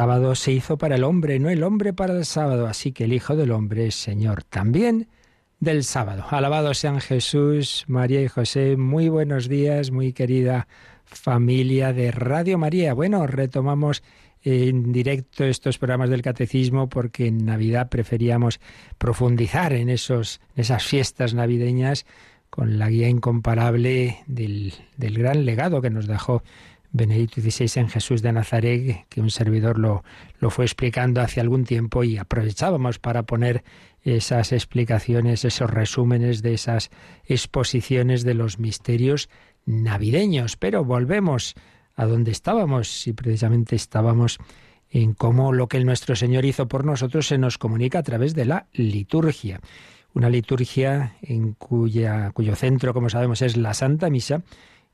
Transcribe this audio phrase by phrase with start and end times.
[0.00, 3.12] Sábado se hizo para el hombre, no el hombre para el sábado, así que el
[3.12, 5.08] Hijo del Hombre es Señor también
[5.58, 6.24] del sábado.
[6.30, 10.68] Alabado sean Jesús, María y José, muy buenos días, muy querida
[11.04, 12.94] familia de Radio María.
[12.94, 14.02] Bueno, retomamos
[14.42, 18.58] en directo estos programas del catecismo porque en Navidad preferíamos
[18.96, 22.06] profundizar en esos esas fiestas navideñas
[22.48, 26.42] con la guía incomparable del, del gran legado que nos dejó
[26.92, 30.02] Benedicto XVI en Jesús de Nazaret, que un servidor lo,
[30.38, 33.62] lo fue explicando hace algún tiempo y aprovechábamos para poner
[34.02, 36.90] esas explicaciones, esos resúmenes de esas
[37.24, 39.28] exposiciones de los misterios
[39.66, 40.56] navideños.
[40.56, 41.54] Pero volvemos
[41.94, 44.38] a donde estábamos, y precisamente estábamos
[44.90, 48.44] en cómo lo que nuestro Señor hizo por nosotros se nos comunica a través de
[48.46, 49.60] la liturgia.
[50.12, 54.42] Una liturgia en cuya, cuyo centro, como sabemos, es la Santa Misa,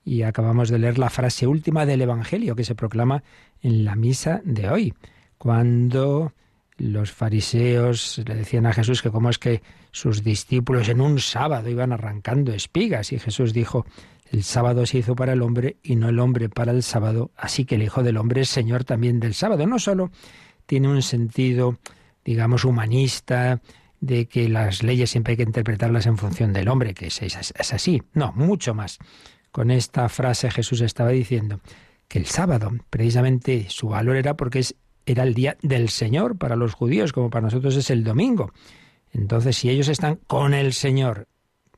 [0.06, 3.24] y acabamos de leer la frase última del Evangelio que se proclama
[3.60, 4.94] en la misa de hoy,
[5.36, 6.32] cuando
[6.78, 11.68] los fariseos le decían a Jesús que cómo es que sus discípulos en un sábado
[11.68, 13.84] iban arrancando espigas y Jesús dijo,
[14.30, 17.64] el sábado se hizo para el hombre y no el hombre para el sábado, así
[17.64, 19.66] que el Hijo del Hombre es Señor también del sábado.
[19.66, 20.12] No solo
[20.66, 21.78] tiene un sentido,
[22.24, 23.60] digamos, humanista,
[24.00, 27.54] de que las leyes siempre hay que interpretarlas en función del hombre, que es, es,
[27.56, 28.98] es así, no, mucho más.
[29.56, 31.60] Con esta frase Jesús estaba diciendo
[32.08, 34.74] que el sábado, precisamente su valor era porque es,
[35.06, 38.52] era el día del Señor para los judíos, como para nosotros es el domingo.
[39.14, 41.26] Entonces, si ellos están con el Señor,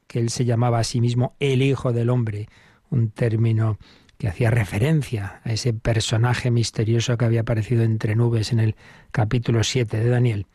[0.09, 2.49] que él se llamaba a sí mismo el Hijo del Hombre,
[2.91, 3.79] un término
[4.17, 8.75] que hacía referencia a ese personaje misterioso que había aparecido entre nubes en el
[9.13, 10.47] capítulo 7 de Daniel.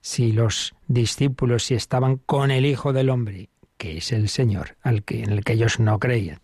[0.00, 5.04] Si los discípulos si estaban con el Hijo del Hombre, que es el Señor, al
[5.04, 6.40] que, en el que ellos no creían,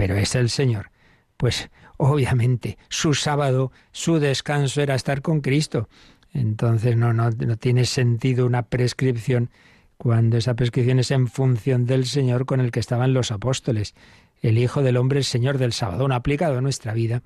[0.00, 0.90] pero es el Señor.
[1.36, 1.68] Pues
[1.98, 5.90] obviamente su sábado, su descanso era estar con Cristo.
[6.32, 9.50] Entonces no, no, no tiene sentido una prescripción
[9.98, 13.94] cuando esa prescripción es en función del Señor con el que estaban los apóstoles.
[14.40, 17.22] El Hijo del Hombre, el Señor del sábado, no aplicado a nuestra vida,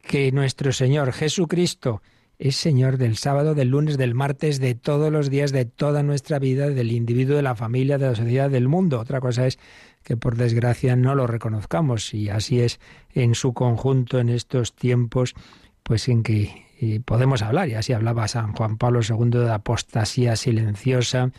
[0.00, 2.00] que nuestro Señor Jesucristo
[2.38, 6.38] es Señor del sábado, del lunes, del martes, de todos los días, de toda nuestra
[6.38, 8.98] vida, del individuo, de la familia, de la sociedad, del mundo.
[8.98, 9.58] Otra cosa es
[10.04, 12.14] que por desgracia no lo reconozcamos.
[12.14, 12.78] Y así es
[13.14, 15.34] en su conjunto en estos tiempos
[15.82, 17.68] pues en que eh, podemos hablar.
[17.68, 21.32] Y así hablaba San Juan Pablo II de apostasía silenciosa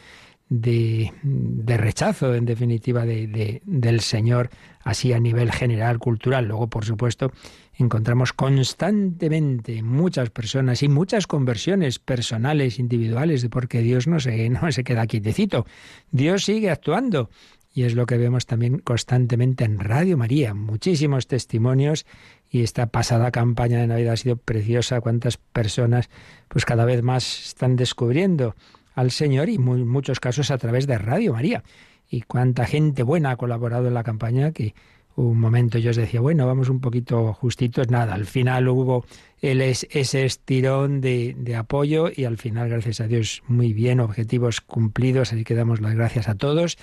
[0.49, 4.49] de, de rechazo en definitiva de, de, del Señor
[4.83, 6.45] así a nivel general cultural.
[6.45, 7.31] Luego por supuesto
[7.73, 14.83] encontramos constantemente muchas personas y muchas conversiones personales individuales porque Dios no se no se
[14.83, 15.65] queda quietecito.
[16.11, 17.29] Dios sigue actuando
[17.75, 20.53] y es lo que vemos también constantemente en Radio María.
[20.53, 22.05] Muchísimos testimonios
[22.49, 25.01] y esta pasada campaña de Navidad ha sido preciosa.
[25.01, 26.09] Cuántas personas
[26.47, 28.55] pues cada vez más están descubriendo
[28.93, 31.63] al Señor y en muchos casos a través de Radio María.
[32.09, 34.73] Y cuánta gente buena ha colaborado en la campaña que
[35.15, 39.05] un momento yo os decía, bueno, vamos un poquito justitos, nada, al final hubo
[39.41, 44.61] el, ese estirón de, de, apoyo y al final, gracias a Dios, muy bien, objetivos
[44.61, 46.77] cumplidos, así que damos las gracias a todos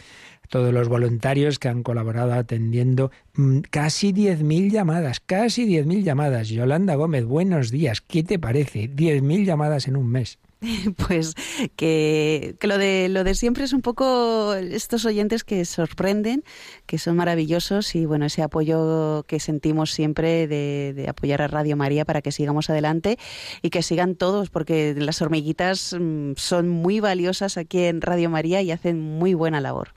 [0.52, 6.50] todos los voluntarios que han colaborado atendiendo mm, casi 10.000 llamadas, casi 10.000 llamadas.
[6.50, 8.02] Yolanda Gómez, buenos días.
[8.02, 8.90] ¿Qué te parece?
[8.90, 10.38] 10.000 llamadas en un mes.
[11.08, 11.34] Pues
[11.76, 16.44] que, lo de lo de siempre es un poco estos oyentes que sorprenden,
[16.86, 21.76] que son maravillosos y bueno ese apoyo que sentimos siempre de, de, apoyar a Radio
[21.76, 23.18] María para que sigamos adelante
[23.62, 28.62] y que sigan todos porque las hormiguitas mm, son muy valiosas aquí en Radio María
[28.62, 29.94] y hacen muy buena labor.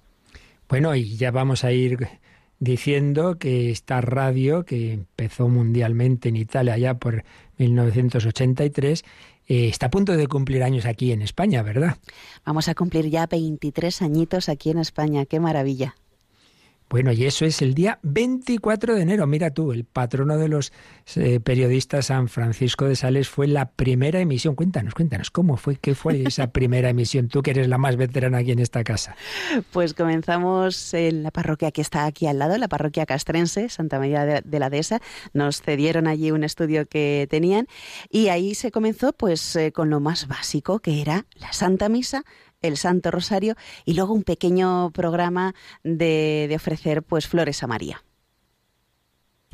[0.68, 2.08] Bueno, y ya vamos a ir
[2.60, 7.24] diciendo que esta radio, que empezó mundialmente en Italia ya por
[7.58, 9.04] 1983,
[9.48, 11.98] eh, está a punto de cumplir años aquí en España, ¿verdad?
[12.46, 15.96] Vamos a cumplir ya 23 añitos aquí en España, qué maravilla.
[16.90, 19.26] Bueno, y eso es el día 24 de enero.
[19.26, 20.72] Mira tú, el patrono de los
[21.16, 24.56] eh, periodistas San Francisco de Sales fue la primera emisión.
[24.56, 25.78] Cuéntanos, cuéntanos, ¿cómo fue?
[25.78, 27.28] ¿Qué fue esa primera emisión?
[27.28, 29.16] Tú que eres la más veterana aquí en esta casa.
[29.72, 34.42] Pues comenzamos en la parroquia que está aquí al lado, la parroquia castrense, Santa María
[34.44, 35.02] de la Dehesa.
[35.34, 37.68] Nos cedieron allí un estudio que tenían
[38.10, 42.24] y ahí se comenzó pues eh, con lo más básico que era la Santa Misa
[42.68, 45.54] el Santo Rosario y luego un pequeño programa
[45.84, 48.04] de, de ofrecer pues flores a María.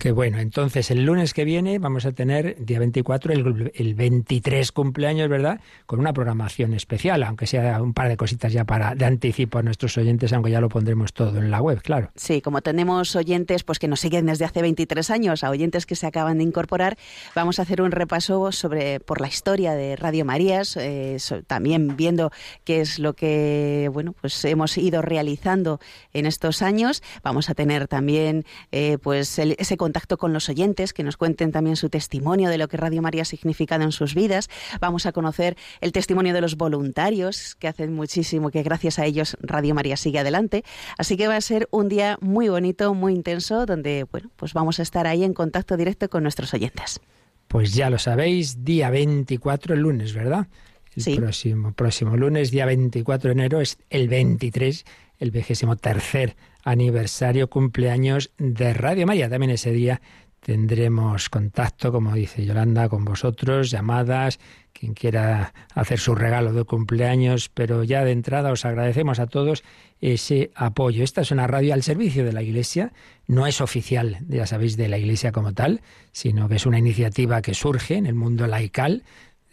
[0.02, 4.72] Qué bueno, entonces el lunes que viene vamos a tener, día 24, el, el, 23
[4.72, 5.62] cumpleaños, ¿verdad?
[5.86, 9.62] Con una programación especial, aunque sea un par de cositas ya para de anticipo a
[9.62, 12.10] nuestros oyentes, aunque ya lo pondremos todo en la web, claro.
[12.16, 15.96] Sí, como tenemos oyentes pues que nos siguen desde hace 23 años, a oyentes que
[15.96, 16.98] se acaban de incorporar,
[17.36, 22.32] vamos a hacer un repaso sobre por la historia de Radio Marías, eh, también viendo
[22.64, 25.80] qué es lo que bueno pues hemos ido realizando
[26.12, 27.04] en estos años.
[27.22, 31.52] Vamos a tener también eh, pues el, ese contacto con los oyentes, que nos cuenten
[31.52, 34.50] también su testimonio de lo que Radio María ha significado en sus vidas.
[34.80, 39.38] Vamos a conocer el testimonio de los voluntarios, que hacen muchísimo, que gracias a ellos
[39.42, 40.64] Radio María sigue adelante.
[40.98, 44.80] Así que va a ser un día muy bonito, muy intenso, donde bueno, pues vamos
[44.80, 47.00] a estar ahí en contacto directo con nuestros oyentes.
[47.48, 50.48] Pues ya lo sabéis, día 24, el lunes, ¿verdad?
[50.96, 54.86] El próximo, próximo lunes, día 24 de enero, es el 23,
[55.22, 59.30] el vigésimo tercer aniversario, cumpleaños de Radio María.
[59.30, 60.02] También ese día
[60.40, 64.40] tendremos contacto, como dice Yolanda, con vosotros, llamadas,
[64.74, 69.64] quien quiera hacer su regalo de cumpleaños, pero ya de entrada os agradecemos a todos
[70.00, 71.04] ese apoyo.
[71.04, 72.92] Esta es una radio al servicio de la Iglesia,
[73.28, 75.82] no es oficial, ya sabéis, de la Iglesia como tal,
[76.12, 79.04] sino que es una iniciativa que surge en el mundo laical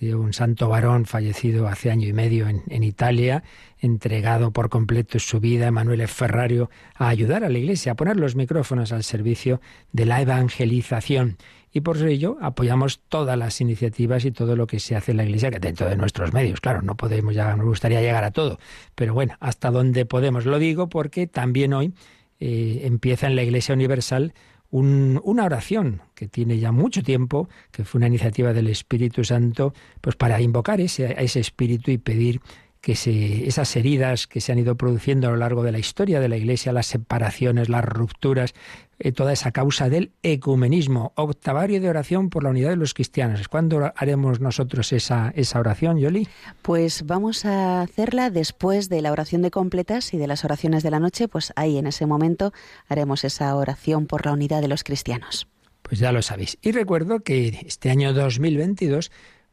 [0.00, 3.43] un santo varón fallecido hace año y medio en, en Italia,
[3.81, 8.37] entregado por completo su vida, Emanuele Ferrario, a ayudar a la Iglesia, a poner los
[8.37, 9.61] micrófonos al servicio
[9.93, 11.37] de la evangelización.
[11.73, 15.25] Y por ello apoyamos todas las iniciativas y todo lo que se hace en la
[15.25, 18.59] Iglesia, que dentro de nuestros medios, claro, no podemos ya, nos gustaría llegar a todo,
[18.95, 20.47] pero bueno, hasta donde podemos.
[20.47, 21.93] Lo digo porque también hoy
[22.41, 24.33] eh, empieza en la Iglesia Universal
[24.70, 30.17] una oración que tiene ya mucho tiempo, que fue una iniciativa del Espíritu Santo, pues
[30.17, 32.41] para invocar ese, a ese Espíritu y pedir
[32.88, 36.20] que se, esas heridas que se han ido produciendo a lo largo de la historia
[36.20, 38.55] de la Iglesia, las separaciones, las rupturas,
[38.99, 43.46] eh, toda esa causa del ecumenismo, octavario de oración por la unidad de los cristianos.
[43.49, 46.29] ¿Cuándo haremos nosotros esa, esa oración, Yoli?
[46.62, 50.90] Pues vamos a hacerla después de la oración de completas y de las oraciones de
[50.90, 52.55] la noche, pues ahí en ese momento
[52.88, 55.46] haremos esa oración por la unidad de los cristianos.
[55.82, 56.56] Pues ya lo sabéis.
[56.62, 59.11] Y recuerdo que este año 2022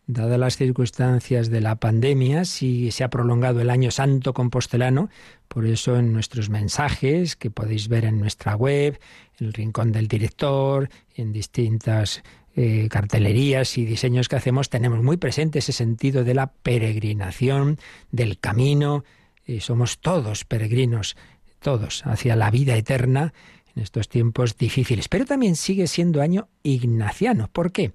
[0.07, 5.09] Dadas las circunstancias de la pandemia, si se ha prolongado el año santo compostelano,
[5.47, 8.99] por eso en nuestros mensajes que podéis ver en nuestra web,
[9.39, 12.21] el rincón del director, en distintas
[12.55, 17.79] eh, cartelerías y diseños que hacemos, tenemos muy presente ese sentido de la peregrinación,
[18.11, 19.03] del camino.
[19.47, 21.17] y somos todos peregrinos,
[21.59, 23.33] todos, hacia la vida eterna
[23.75, 25.09] en estos tiempos difíciles.
[25.09, 27.49] Pero también sigue siendo año ignaciano.
[27.51, 27.91] ¿Por qué?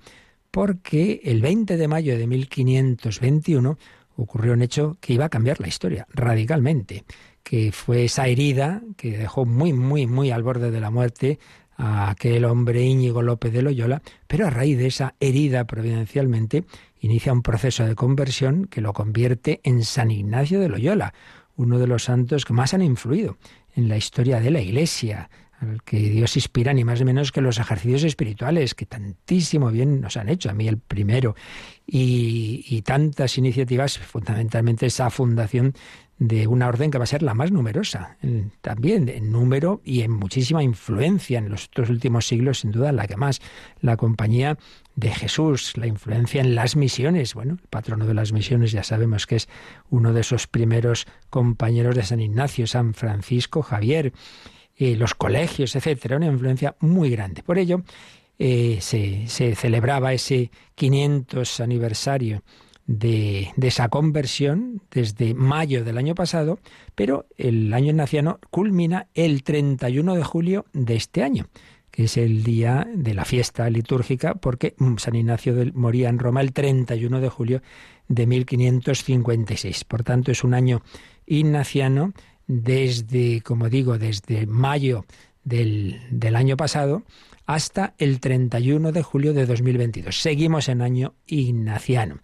[0.51, 3.79] Porque el 20 de mayo de 1521
[4.17, 7.05] ocurrió un hecho que iba a cambiar la historia radicalmente,
[7.43, 11.39] que fue esa herida que dejó muy, muy, muy al borde de la muerte
[11.77, 16.65] a aquel hombre Íñigo López de Loyola, pero a raíz de esa herida providencialmente
[17.01, 21.15] inicia un proceso de conversión que lo convierte en San Ignacio de Loyola,
[21.57, 23.39] uno de los santos que más han influido
[23.75, 25.31] en la historia de la Iglesia,
[25.61, 30.01] al que Dios inspira ni más ni menos que los ejercicios espirituales, que tantísimo bien
[30.01, 31.37] nos han hecho, a mí el primero,
[31.87, 35.75] y, tantas iniciativas, fundamentalmente esa fundación
[36.19, 38.17] de una orden que va a ser la más numerosa,
[38.61, 43.07] también en número y en muchísima influencia en los otros últimos siglos, sin duda la
[43.07, 43.41] que más,
[43.81, 44.59] la compañía
[44.97, 47.35] de Jesús, la influencia en las misiones.
[47.35, 49.49] Bueno, el patrono de las misiones ya sabemos que es
[49.89, 54.13] uno de esos primeros compañeros de San Ignacio, San Francisco Javier
[54.81, 57.43] los colegios, etcétera, una influencia muy grande.
[57.43, 57.83] Por ello,
[58.39, 62.43] eh, se, celebraba ese 500 aniversario
[62.87, 66.59] de, esa conversión desde mayo del año pasado,
[66.95, 71.49] pero el año naciano culmina el 31 de julio de este año,
[71.91, 76.55] que es el día de la fiesta litúrgica, porque San Ignacio moría en Roma el
[76.55, 77.63] 31 de julio
[78.09, 79.85] de 1556.
[79.85, 80.81] Por tanto, es un año
[81.27, 82.15] ignaciano
[82.51, 85.07] desde, como digo, desde mayo
[85.45, 86.01] del,
[86.35, 87.05] año pasado
[87.47, 90.21] hasta el 31 de julio de 2022.
[90.21, 92.19] Seguimos en año ignaciano.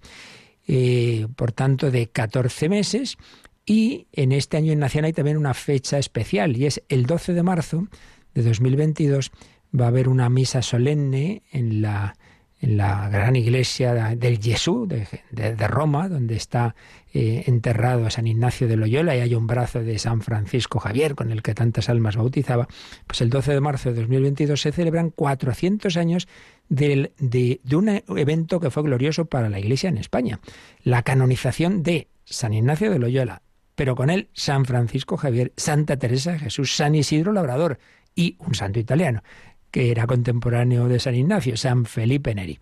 [0.66, 3.18] Eh, por tanto, de 14 meses
[3.64, 7.42] Y en este año nacional hay también una fecha especial y es el 12 de
[7.44, 7.86] marzo
[8.34, 9.30] de 2022
[9.78, 12.16] va a haber una misa solemne en la
[12.60, 16.74] en la gran iglesia del Jesús de, Roma, donde está
[17.12, 21.30] eh, enterrado San Ignacio de Loyola y hay un brazo de San Francisco Javier con
[21.30, 22.66] el que tantas almas bautizaba,
[23.06, 26.28] pues el 12 de marzo de 2022 se celebran 400 años
[26.68, 30.40] de, de un evento que fue glorioso para la iglesia en España,
[30.82, 33.42] la canonización de San Ignacio de Loyola,
[33.74, 37.78] pero con él San Francisco Javier, Santa Teresa de Jesús, San Isidro Labrador
[38.14, 39.22] y un santo italiano
[39.70, 42.58] que era contemporáneo de San Ignacio, San Felipe Neri.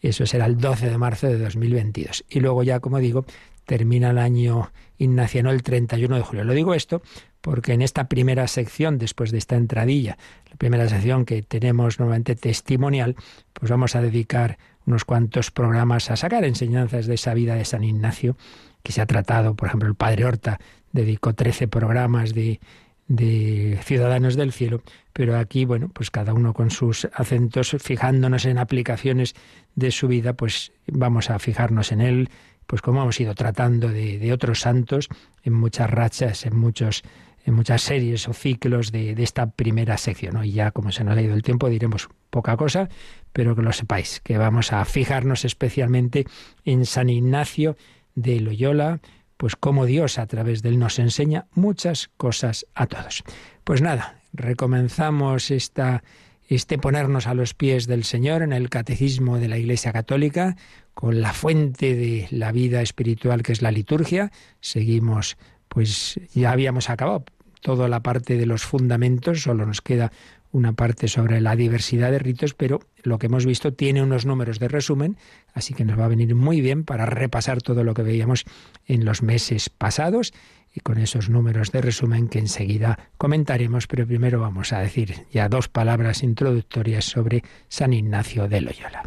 [0.00, 2.24] Eso será el 12 de marzo de 2022.
[2.28, 3.24] Y luego ya, como digo,
[3.64, 6.44] termina el año ignaciano el 31 de julio.
[6.44, 7.02] Lo digo esto
[7.40, 10.16] porque en esta primera sección, después de esta entradilla,
[10.50, 13.16] la primera sección que tenemos normalmente testimonial,
[13.52, 17.84] pues vamos a dedicar unos cuantos programas a sacar enseñanzas de esa vida de San
[17.84, 18.36] Ignacio,
[18.82, 20.58] que se ha tratado, por ejemplo, el padre Horta
[20.92, 22.60] dedicó 13 programas de
[23.06, 24.82] de ciudadanos del cielo,
[25.12, 29.34] pero aquí, bueno, pues cada uno con sus acentos, fijándonos en aplicaciones
[29.74, 32.30] de su vida, pues vamos a fijarnos en él,
[32.66, 35.08] pues como hemos ido tratando de, de otros santos
[35.42, 37.02] en muchas rachas, en muchos
[37.46, 40.42] en muchas series o ciclos de, de esta primera sección.
[40.44, 42.88] Y ya, como se nos ha ido el tiempo, diremos poca cosa,
[43.34, 46.24] pero que lo sepáis, que vamos a fijarnos especialmente
[46.64, 47.76] en San Ignacio
[48.14, 49.00] de Loyola,
[49.36, 53.24] pues como Dios a través de él nos enseña muchas cosas a todos.
[53.64, 56.02] Pues nada, recomenzamos esta
[56.48, 60.56] este ponernos a los pies del Señor en el catecismo de la Iglesia Católica,
[60.92, 64.30] con la fuente de la vida espiritual que es la liturgia.
[64.60, 65.36] Seguimos,
[65.68, 67.24] pues ya habíamos acabado
[67.62, 70.12] toda la parte de los fundamentos, solo nos queda
[70.54, 74.60] una parte sobre la diversidad de ritos, pero lo que hemos visto tiene unos números
[74.60, 75.16] de resumen,
[75.52, 78.44] así que nos va a venir muy bien para repasar todo lo que veíamos
[78.86, 80.32] en los meses pasados
[80.72, 85.48] y con esos números de resumen que enseguida comentaremos, pero primero vamos a decir ya
[85.48, 89.02] dos palabras introductorias sobre San Ignacio de Loyola.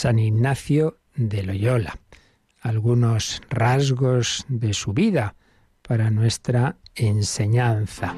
[0.00, 1.98] San Ignacio de Loyola.
[2.62, 5.34] Algunos rasgos de su vida
[5.82, 8.14] para nuestra enseñanza.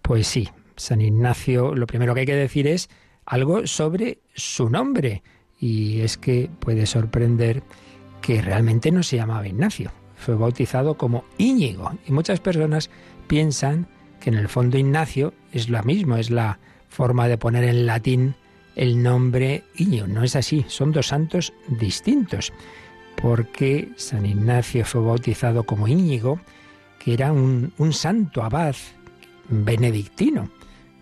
[0.00, 2.88] Pues sí, San Ignacio, lo primero que hay que decir es
[3.26, 5.24] algo sobre su nombre.
[5.58, 7.64] Y es que puede sorprender
[8.20, 9.90] que realmente no se llamaba Ignacio.
[10.14, 11.98] Fue bautizado como Íñigo.
[12.06, 12.90] Y muchas personas
[13.26, 13.88] piensan
[14.20, 18.36] que en el fondo Ignacio es lo mismo, es la forma de poner en latín
[18.80, 20.06] el nombre Íñigo.
[20.06, 22.50] No es así, son dos santos distintos,
[23.20, 26.40] porque San Ignacio fue bautizado como Íñigo,
[26.98, 28.74] que era un, un santo abad
[29.50, 30.50] benedictino,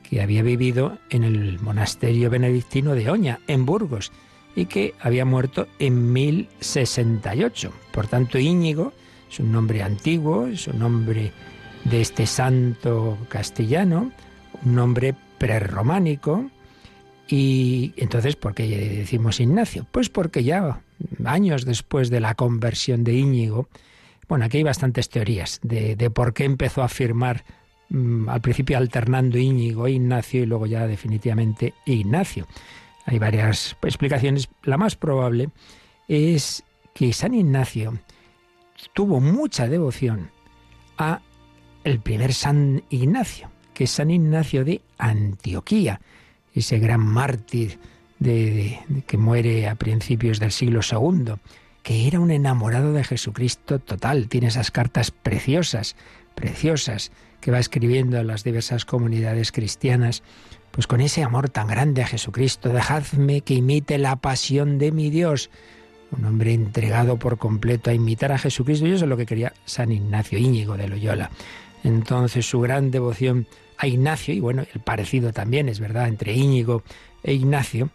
[0.02, 4.10] que había vivido en el monasterio benedictino de Oña, en Burgos,
[4.56, 7.72] y que había muerto en 1068.
[7.92, 8.92] Por tanto, Íñigo
[9.30, 11.30] es un nombre antiguo, es un nombre
[11.84, 14.10] de este santo castellano,
[14.64, 16.50] un nombre prerrománico,
[17.28, 19.86] y entonces, ¿por qué decimos Ignacio?
[19.92, 20.80] Pues porque ya
[21.24, 23.68] años después de la conversión de Íñigo,
[24.28, 27.44] bueno, aquí hay bastantes teorías de, por qué empezó a afirmar
[27.90, 32.46] mm, al principio alternando Íñigo Ignacio y luego ya definitivamente Ignacio.
[33.04, 34.48] Hay varias explicaciones.
[34.62, 35.50] La más probable
[36.08, 37.98] es que San Ignacio
[38.94, 40.30] tuvo mucha devoción
[40.96, 41.20] a
[41.84, 46.00] el primer San Ignacio, que es San Ignacio de Antioquía
[46.58, 47.78] ese gran mártir
[48.18, 51.34] de, que muere a principios del siglo II,
[51.82, 54.28] que era un enamorado de Jesucristo total.
[54.28, 55.96] Tiene esas cartas preciosas,
[56.34, 60.22] preciosas, que va escribiendo a las diversas comunidades cristianas,
[60.70, 65.10] pues con ese amor tan grande a Jesucristo, dejadme que imite la pasión de mi
[65.10, 65.50] Dios.
[66.10, 69.52] Un hombre entregado por completo a imitar a Jesucristo, y eso es lo que quería
[69.64, 71.30] San Ignacio Íñigo de Loyola.
[71.84, 73.46] Entonces su gran devoción
[73.78, 76.82] a Ignacio, y bueno, el parecido también es verdad entre Íñigo
[77.22, 77.90] e Ignacio,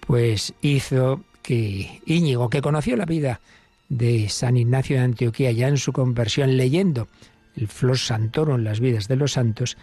[0.00, 3.40] pues hizo que Íñigo, que conoció la vida
[3.88, 7.08] de San Ignacio de Antioquía ya en su conversión leyendo
[7.56, 9.76] el Flos Santorum, las vidas de los santos,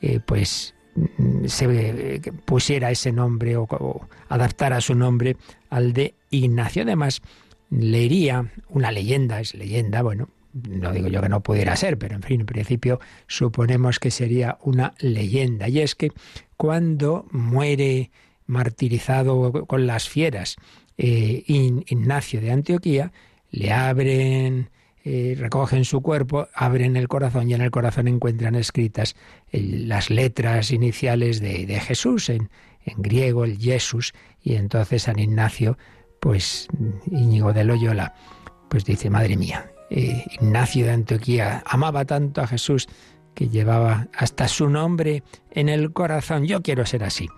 [0.00, 5.36] eh, pues mm, se pusiera ese nombre o, o, adaptara su nombre
[5.70, 6.82] al de Ignacio.
[6.82, 7.20] Además,
[7.70, 12.22] leería una leyenda, es leyenda, bueno, no digo yo que no pudiera ser, pero en
[12.22, 15.68] fin, en principio suponemos que sería una leyenda.
[15.68, 16.12] Y es que
[16.56, 18.10] cuando muere
[18.46, 20.56] martirizado con las fieras,
[20.96, 23.12] eh, Ignacio de Antioquía,
[23.50, 24.70] le abren,
[25.04, 29.16] eh, recogen su cuerpo, abren el corazón y en el corazón encuentran escritas
[29.52, 32.50] las letras iniciales de, Jesús, en,
[32.84, 34.12] en, griego el Jesús,
[34.42, 35.78] y entonces San Ignacio,
[36.20, 36.68] pues
[37.10, 38.14] Íñigo de Loyola,
[38.68, 42.88] pues dice, madre mía, eh, Ignacio de Antioquía amaba tanto a Jesús
[43.34, 46.44] que llevaba hasta su nombre en el corazón.
[46.44, 47.28] Yo quiero ser así.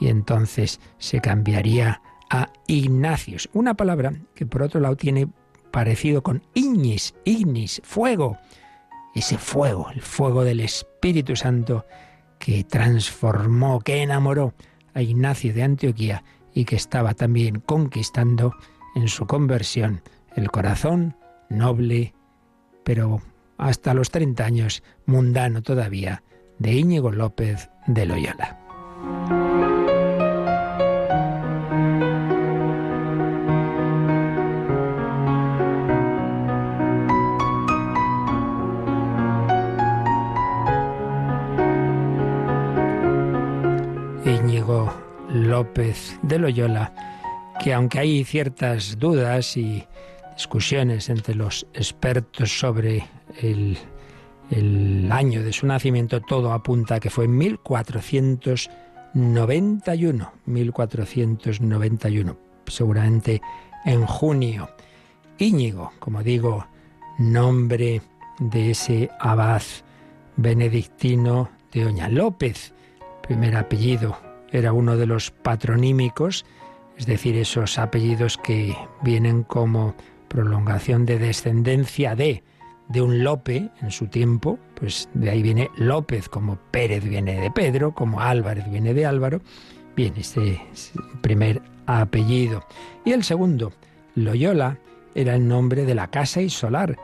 [0.00, 5.28] Y entonces se cambiaría a Ignacios, una palabra que por otro lado tiene
[5.70, 8.38] parecido con ignis, ignis, fuego.
[9.14, 11.86] Ese fuego, el fuego del Espíritu Santo
[12.38, 14.52] que transformó, que enamoró
[14.94, 18.54] a Ignacio de Antioquía y que estaba también conquistando
[18.94, 20.02] en su conversión
[20.34, 21.16] el corazón
[21.48, 22.14] noble,
[22.84, 23.20] pero
[23.58, 26.22] hasta los 30 años mundano todavía,
[26.58, 28.58] de Íñigo López de Loyola.
[44.24, 44.92] Íñigo
[45.28, 46.92] López de Loyola,
[47.62, 49.86] que aunque hay ciertas dudas y
[50.36, 53.04] discusiones entre los expertos sobre
[53.40, 53.78] el,
[55.10, 63.40] año de su nacimiento, todo apunta a que fue en 1491, 1491, seguramente
[63.84, 64.70] en junio.
[65.38, 66.64] Íñigo, como digo,
[67.18, 68.00] nombre
[68.38, 69.62] de ese abad
[70.36, 72.74] benedictino de Oña López,
[73.22, 74.18] primer apellido,
[74.52, 76.44] era uno de los patronímicos,
[76.96, 79.94] es decir, esos apellidos que vienen como
[80.28, 82.42] prolongación de descendencia de,
[82.88, 87.50] de un Lope en su tiempo, pues de ahí viene López, como Pérez viene de
[87.50, 89.40] Pedro, como Álvarez viene de Álvaro.
[89.96, 90.60] Bien, este
[91.20, 92.64] primer apellido.
[93.04, 93.72] Y el segundo,
[94.14, 94.78] Loyola,
[95.14, 96.98] era el nombre de la casa y solar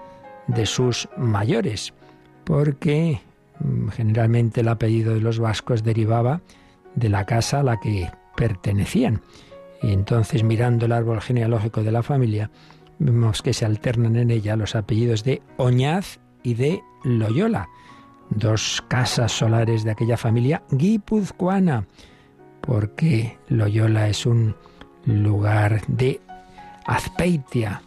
[0.47, 1.95] de sus mayores,
[2.45, 3.21] porque
[3.61, 6.43] mm, generalmente el apellido de los vascos derivaba
[6.95, 9.23] de la casa a la que pertenecían.
[9.83, 12.51] Y entonces, mirando el árbol genealógico de la familia,
[13.05, 17.69] vemos que se alternan en ella los apellidos de Oñaz y de Loyola,
[18.31, 21.87] dos casas solares de aquella familia guipuzcoana,
[22.61, 24.55] porque Loyola es un
[25.05, 26.21] lugar de
[26.87, 27.83] Azpeitia,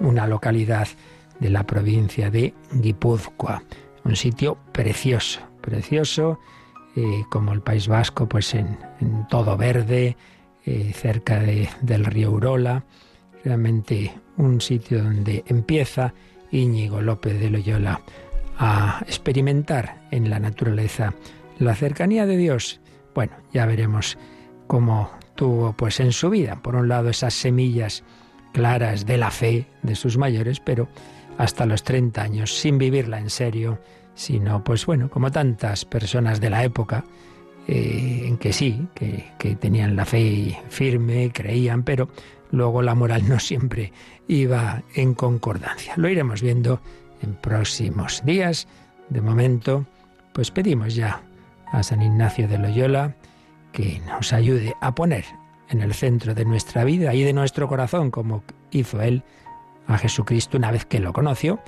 [0.00, 0.88] una localidad
[1.40, 3.62] de la provincia de Guipúzcoa,
[4.04, 6.38] un sitio precioso, precioso,
[6.94, 8.78] eh, como el País Vasco, pues en,
[9.28, 10.16] todo verde,
[10.64, 12.84] eh, cerca del río Urola,
[13.44, 16.14] realmente un sitio donde empieza
[16.50, 18.00] Íñigo López de Loyola
[18.58, 21.14] a experimentar en la naturaleza
[21.58, 22.80] la cercanía de Dios.
[23.14, 24.18] Bueno, ya veremos
[24.66, 28.04] cómo tuvo pues en su vida, por un lado, esas semillas
[28.52, 30.88] claras de la fe de sus mayores, pero
[31.38, 33.78] hasta los 30 años, sin vivirla en serio,
[34.14, 37.04] sino pues bueno, como tantas personas de la época,
[37.66, 42.08] eh, en que sí, que, que tenían la fe firme, creían, pero
[42.52, 43.92] luego la moral no siempre
[44.28, 45.94] iba en concordancia.
[45.96, 46.80] Lo iremos viendo
[47.22, 48.68] en próximos días.
[49.08, 49.86] De momento,
[50.32, 51.22] pues pedimos ya
[51.72, 53.16] a San Ignacio de Loyola
[53.72, 55.24] que nos ayude a poner
[55.70, 59.24] en el centro de nuestra vida y de nuestro corazón, como hizo él,
[59.86, 61.58] a Jesucristo una vez que lo conoció,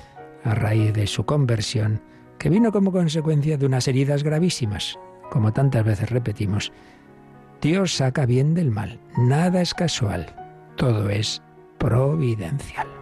[0.45, 2.03] a raíz de su conversión,
[2.39, 4.99] que vino como consecuencia de unas heridas gravísimas.
[5.31, 6.71] Como tantas veces repetimos,
[7.63, 10.44] Dios saca bien del mal, nada es casual
[10.77, 11.43] todo es
[11.79, 12.94] providencial.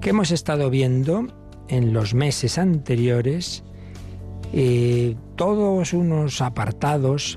[0.00, 1.26] que hemos estado viendo
[1.68, 3.64] en los meses anteriores
[4.52, 7.36] eh, todos unos apartados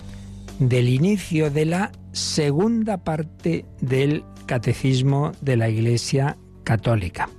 [0.59, 7.31] del inicio de la segunda parte del catecismo de la Iglesia Católica.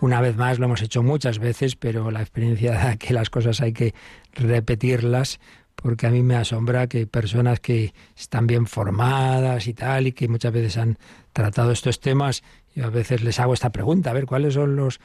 [0.00, 3.60] Una vez más, lo hemos hecho muchas veces, pero la experiencia da que las cosas
[3.60, 3.94] hay que
[4.34, 5.38] repetirlas
[5.86, 10.26] porque a mí me asombra que personas que están bien formadas y tal, y que
[10.26, 10.98] muchas veces han
[11.32, 12.42] tratado estos temas,
[12.74, 14.98] yo a veces les hago esta pregunta, a ver, ¿cuáles son los,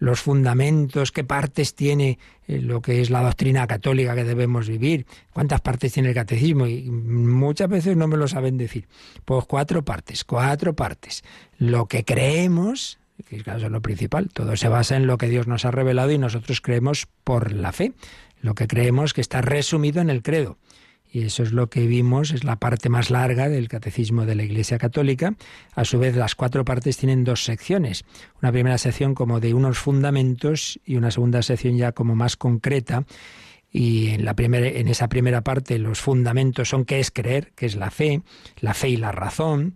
[0.00, 2.18] los fundamentos, qué partes tiene
[2.48, 6.66] eh, lo que es la doctrina católica que debemos vivir, cuántas partes tiene el catecismo,
[6.66, 8.88] y muchas veces no me lo saben decir.
[9.24, 11.22] Pues cuatro partes, cuatro partes.
[11.58, 15.64] Lo que creemos, que es lo principal, todo se basa en lo que Dios nos
[15.64, 17.92] ha revelado y nosotros creemos por la fe,
[18.46, 20.56] lo que creemos que está resumido en el credo.
[21.10, 24.44] Y eso es lo que vimos, es la parte más larga del catecismo de la
[24.44, 25.34] Iglesia Católica.
[25.74, 28.04] A su vez, las cuatro partes tienen dos secciones.
[28.42, 33.04] Una primera sección como de unos fundamentos y una segunda sección ya como más concreta.
[33.70, 37.76] Y en, la en esa primera parte los fundamentos son qué es creer, qué es
[37.76, 38.22] la fe,
[38.60, 39.74] la fe y la razón,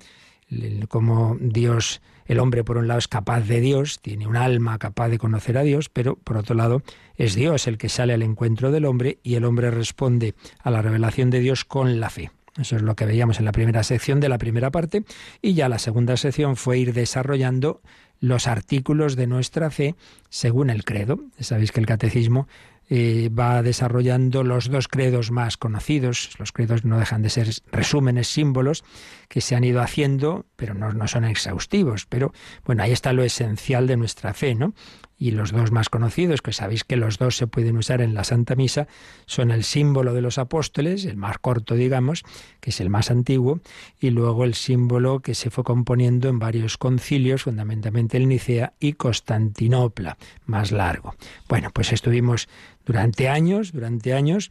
[0.88, 5.08] cómo Dios el hombre, por un lado, es capaz de Dios, tiene un alma capaz
[5.08, 6.84] de conocer a Dios, pero por otro lado,
[7.16, 10.80] es Dios el que sale al encuentro del hombre y el hombre responde a la
[10.80, 12.30] revelación de Dios con la fe.
[12.56, 15.02] Eso es lo que veíamos en la primera sección de la primera parte
[15.42, 17.80] y ya la segunda sección fue ir desarrollando
[18.20, 19.96] los artículos de nuestra fe
[20.28, 21.18] según el credo.
[21.40, 22.46] Sabéis que el catecismo
[22.92, 26.30] eh, va desarrollando los dos credos más conocidos.
[26.40, 28.82] Los credos no dejan de ser resúmenes, símbolos
[29.28, 32.06] que se han ido haciendo, pero no, no son exhaustivos.
[32.06, 32.32] Pero
[32.64, 34.74] bueno, ahí está lo esencial de nuestra fe, ¿no?
[35.20, 38.24] Y los dos más conocidos, que sabéis que los dos se pueden usar en la
[38.24, 38.88] Santa Misa,
[39.26, 42.24] son el símbolo de los apóstoles, el más corto, digamos,
[42.60, 43.60] que es el más antiguo,
[44.00, 48.94] y luego el símbolo que se fue componiendo en varios concilios, fundamentalmente el Nicea y
[48.94, 51.14] Constantinopla, más largo.
[51.50, 52.48] Bueno, pues estuvimos
[52.86, 54.50] durante años, durante años,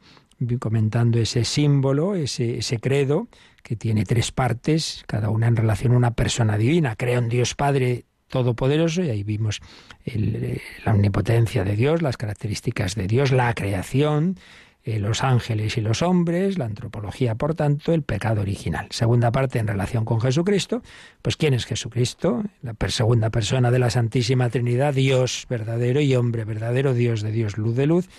[0.60, 3.28] comentando ese símbolo, ese, ese credo,
[3.64, 6.96] que tiene tres partes, cada una en relación a una persona divina.
[6.96, 9.62] Creo en Dios Padre todopoderoso y ahí vimos
[10.06, 14.38] eh, la omnipotencia de Dios, las características de Dios, la creación,
[14.86, 18.88] eh, los ángeles y los hombres, la antropología, por tanto, el pecado original.
[18.92, 20.82] Segunda parte en relación con Jesucristo,
[21.22, 22.44] pues ¿quién es Jesucristo?
[22.62, 27.58] La segunda persona de la Santísima Trinidad, Dios verdadero y hombre verdadero, Dios de Dios,
[27.58, 28.10] luz de luz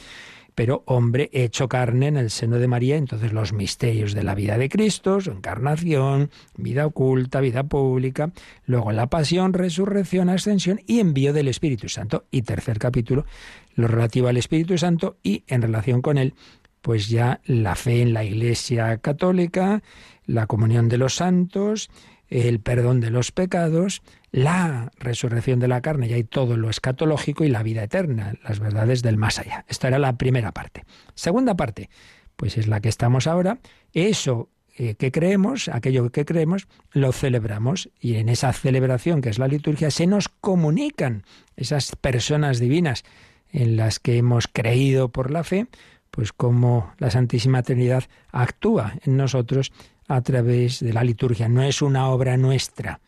[0.54, 4.58] pero hombre hecho carne en el seno de María, entonces los misterios de la vida
[4.58, 8.32] de Cristo, su encarnación, vida oculta, vida pública,
[8.66, 12.24] luego la pasión, resurrección, ascensión y envío del Espíritu Santo.
[12.30, 13.26] Y tercer capítulo,
[13.74, 16.34] lo relativo al Espíritu Santo y en relación con él,
[16.82, 19.82] pues ya la fe en la Iglesia católica,
[20.26, 21.90] la comunión de los santos,
[22.28, 27.44] el perdón de los pecados, la resurrección de la carne, y hay todo lo escatológico
[27.44, 29.64] y la vida eterna, las verdades del más allá.
[29.68, 30.84] Esta era la primera parte.
[31.14, 31.90] Segunda parte,
[32.36, 33.58] pues es la que estamos ahora.
[33.92, 39.38] Eso eh, que creemos, aquello que creemos, lo celebramos y en esa celebración que es
[39.38, 41.24] la liturgia se nos comunican
[41.56, 43.04] esas personas divinas
[43.50, 45.66] en las que hemos creído por la fe,
[46.10, 49.72] pues como la Santísima Trinidad actúa en nosotros
[50.08, 51.48] a través de la liturgia.
[51.48, 53.00] No es una obra nuestra,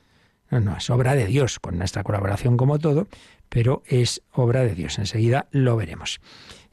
[0.53, 3.09] no, no, es obra de Dios, con nuestra colaboración como todo,
[3.49, 4.99] pero es obra de Dios.
[4.99, 6.21] Enseguida lo veremos.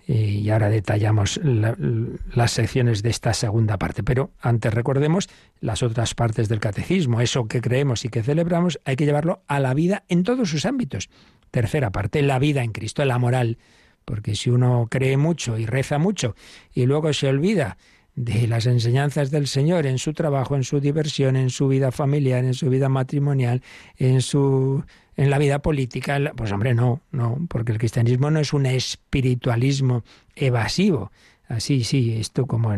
[0.05, 4.03] Eh, y ahora detallamos las secciones de esta segunda parte.
[4.03, 5.29] Pero antes recordemos
[5.61, 7.21] las otras partes del catecismo.
[7.21, 10.65] Eso que creemos y que celebramos hay que llevarlo a la vida en todos sus
[10.65, 11.09] ámbitos.
[11.49, 13.59] Tercera parte, la vida en Cristo, la moral.
[14.03, 16.35] Porque si uno cree mucho y reza mucho
[16.73, 17.77] y luego se olvida
[18.15, 22.43] de las enseñanzas del Señor en su trabajo, en su diversión, en su vida familiar,
[22.43, 23.61] en su vida matrimonial,
[23.97, 24.83] en su
[25.15, 30.05] en la vida política, pues hombre, no, no, porque el cristianismo no es un espiritualismo
[30.33, 31.11] evasivo.
[31.49, 32.71] Así, sí, esto como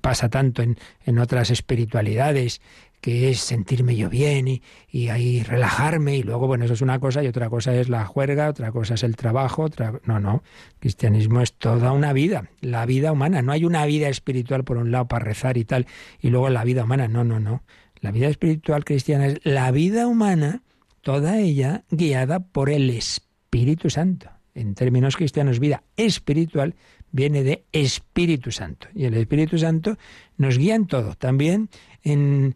[0.00, 2.60] pasa tanto en, en otras espiritualidades,
[3.02, 7.00] que es sentirme yo bien y, y, ahí relajarme y luego, bueno, eso es una
[7.00, 10.00] cosa y otra cosa es la juerga, otra cosa es el trabajo, otra...
[10.04, 10.44] No, no,
[10.78, 14.92] cristianismo es toda una vida, la vida humana, no hay una vida espiritual por un
[14.92, 15.86] lado para rezar y tal
[16.20, 17.64] y luego la vida humana, no, no, no.
[18.00, 20.62] La vida espiritual cristiana es la vida humana,
[21.00, 24.30] toda ella guiada por el Espíritu Santo.
[24.54, 26.76] En términos cristianos, vida espiritual
[27.10, 28.88] viene de Espíritu Santo.
[28.94, 29.96] Y el Espíritu Santo
[30.36, 31.68] nos guía en todo, también
[32.02, 32.54] en,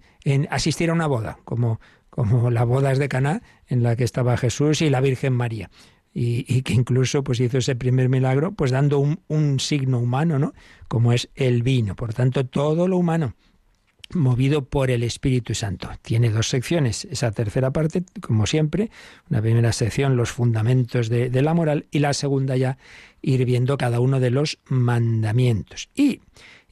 [0.50, 1.80] asistir a una boda, como,
[2.10, 5.70] como las bodas de Caná, en la que estaba Jesús y la Virgen María.
[6.18, 10.54] Y, que incluso pues hizo ese primer milagro pues dando un, un signo humano, ¿no?
[10.88, 11.94] Como es el vino.
[11.94, 13.34] Por tanto, todo lo humano
[14.14, 15.90] movido por el Espíritu Santo.
[16.02, 17.06] Tiene dos secciones.
[17.06, 18.90] Esa tercera parte, como siempre,
[19.30, 22.78] una primera sección, los fundamentos de, la moral, y la segunda ya
[23.22, 25.88] ir viendo cada uno de los mandamientos.
[25.94, 26.20] Y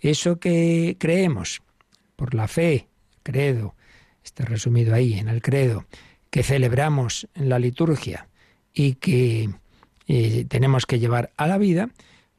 [0.01, 1.63] eso que creemos
[2.17, 2.89] por la fe,
[3.23, 3.75] credo,
[4.25, 5.85] está resumido ahí en el credo,
[6.31, 8.29] que celebramos en la liturgia
[8.73, 9.51] y que
[10.09, 11.91] eh, tenemos que llevar a la vida,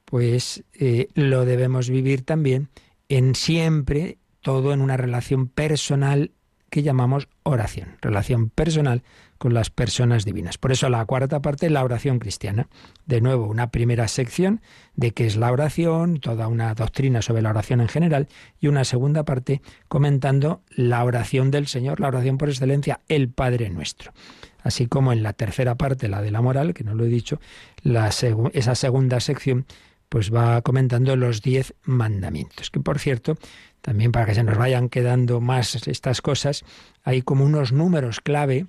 [0.06, 2.70] pues eh, lo debemos vivir también
[3.10, 6.32] en siempre todo en una relación personal
[6.70, 9.04] que llamamos oración, relación personal
[9.38, 10.58] con las personas divinas.
[10.58, 12.68] Por eso la cuarta parte es la oración cristiana.
[13.06, 14.62] De nuevo, una primera sección
[14.96, 18.28] de qué es la oración, toda una doctrina sobre la oración en general,
[18.60, 23.70] y una segunda parte comentando la oración del Señor, la oración por excelencia, el Padre
[23.70, 24.14] nuestro.
[24.64, 27.40] Así como en la tercera parte, la de la moral, que no lo he dicho,
[27.84, 29.66] esa segunda sección
[30.10, 33.38] pues va comentando los diez mandamientos, que por cierto
[33.82, 36.64] también para que se nos vayan quedando más estas cosas,
[37.04, 38.66] hay como unos números clave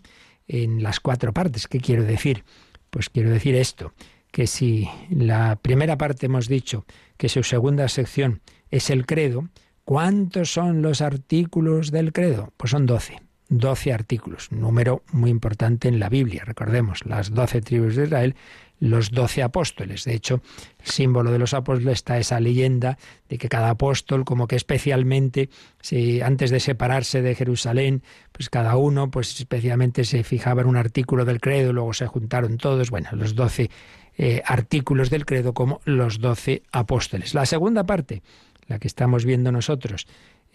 [0.48, 1.66] en las cuatro partes.
[1.66, 2.44] ¿Qué quiero decir?
[2.90, 3.92] Pues quiero decir esto,
[4.30, 6.84] que si la primera parte hemos dicho
[7.16, 9.48] que su segunda sección es el credo,
[9.84, 12.52] ¿cuántos son los artículos del credo?
[12.56, 13.20] Pues son doce.
[13.48, 16.42] Doce artículos, número muy importante en la Biblia.
[16.44, 18.34] Recordemos, las doce tribus de Israel
[18.78, 20.04] los doce apóstoles.
[20.04, 20.42] De hecho,
[20.84, 25.48] el símbolo de los apóstoles está esa leyenda de que cada apóstol, como que especialmente,
[25.80, 30.76] si antes de separarse de Jerusalén, pues cada uno, pues especialmente se fijaba en un
[30.76, 33.70] artículo del credo, luego se juntaron todos, bueno, los doce
[34.18, 37.34] eh, artículos del credo como los doce apóstoles.
[37.34, 38.22] La segunda parte,
[38.66, 40.06] la que estamos viendo nosotros,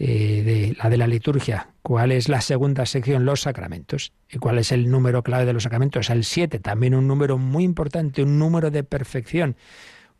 [0.03, 4.57] eh, de la de la liturgia, cuál es la segunda sección, los sacramentos, y cuál
[4.57, 8.39] es el número clave de los sacramentos, el 7, también un número muy importante, un
[8.39, 9.55] número de perfección,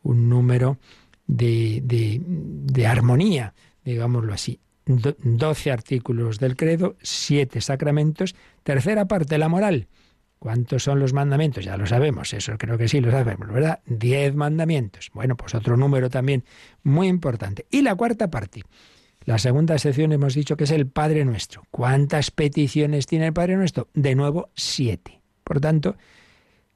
[0.04, 0.78] un número
[1.26, 4.60] de, de, armonía, digámoslo así.
[4.86, 9.88] 12 artículos del credo, siete sacramentos, tercera parte, la moral.
[10.38, 11.66] ¿Cuántos son los mandamientos?
[11.66, 13.80] Ya lo sabemos, eso creo que sí lo sabemos, ¿verdad?
[13.88, 15.10] Diez mandamientos.
[15.12, 16.44] Bueno, pues otro número también
[16.84, 17.66] muy importante.
[17.72, 18.62] Y la cuarta parte,
[19.24, 21.64] la segunda sección hemos dicho que es el Padre Nuestro.
[21.70, 23.88] ¿Cuántas peticiones tiene el Padre Nuestro?
[23.94, 25.22] De nuevo, siete.
[25.44, 25.96] Por tanto,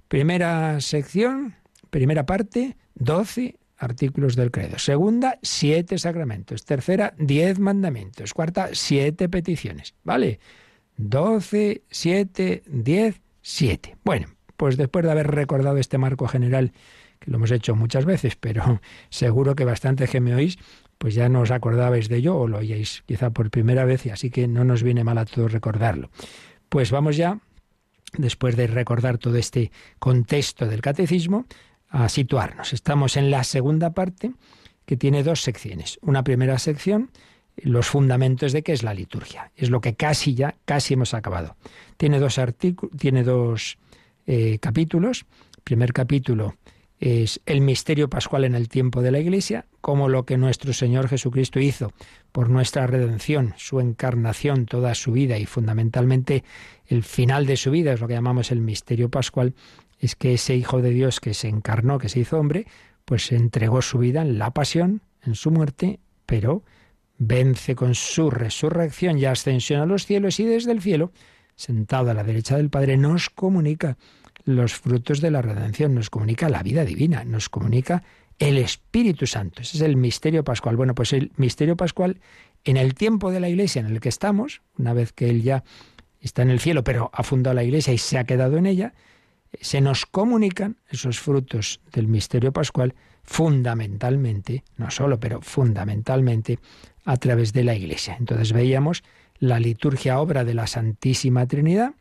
[0.07, 1.55] primera sección,
[1.89, 4.77] primera parte, doce artículos del credo.
[4.77, 6.65] Segunda, siete sacramentos.
[6.65, 8.33] Tercera, diez mandamientos.
[8.33, 9.95] Cuarta, siete peticiones.
[10.03, 10.39] ¿Vale?
[10.97, 13.97] Doce, siete, diez, siete.
[14.03, 16.71] Bueno, pues después de haber recordado este marco general,
[17.19, 20.57] que lo hemos hecho muchas veces, pero seguro que bastante que me oís,
[20.97, 24.09] pues ya no os acordabais de ello o lo oíais quizá por primera vez y
[24.09, 26.09] así que no nos viene mal a todos recordarlo.
[26.69, 27.39] Pues vamos ya,
[28.17, 31.45] después de recordar todo este contexto del catecismo,
[31.89, 32.73] a situarnos.
[32.73, 34.33] Estamos en la segunda parte
[34.85, 35.97] que tiene dos secciones.
[36.01, 37.09] Una primera sección,
[37.57, 39.51] los fundamentos de qué es la liturgia.
[39.55, 41.55] Es lo que casi ya, casi hemos acabado.
[41.97, 42.39] Tiene dos,
[42.97, 43.77] tiene dos
[44.27, 45.25] eh, capítulos.
[45.63, 46.55] Primer capítulo,
[46.99, 51.09] es el misterio pascual en el tiempo de la Iglesia, como lo que nuestro Señor
[51.09, 51.91] Jesucristo hizo
[52.31, 56.43] por nuestra redención, su encarnación, toda su vida y fundamentalmente
[56.87, 59.53] el final de su vida, es lo que llamamos el misterio pascual,
[59.99, 62.65] es que ese Hijo de Dios que se encarnó, que se hizo hombre,
[63.05, 66.63] pues entregó su vida en la pasión, en su muerte, pero
[67.17, 71.11] vence con su resurrección y ascensión a los cielos y desde el cielo,
[71.55, 73.97] sentado a la derecha del Padre, nos comunica
[74.45, 78.03] los frutos de la redención, nos comunica la vida divina, nos comunica
[78.39, 79.61] el Espíritu Santo.
[79.61, 80.77] Ese es el misterio pascual.
[80.77, 82.19] Bueno, pues el misterio pascual
[82.63, 85.63] en el tiempo de la iglesia en el que estamos, una vez que Él ya
[86.21, 88.93] está en el cielo, pero ha fundado la iglesia y se ha quedado en ella,
[89.61, 96.59] se nos comunican esos frutos del misterio pascual fundamentalmente, no solo, pero fundamentalmente
[97.05, 98.15] a través de la iglesia.
[98.19, 99.03] Entonces veíamos
[99.39, 101.93] la liturgia obra de la Santísima Trinidad,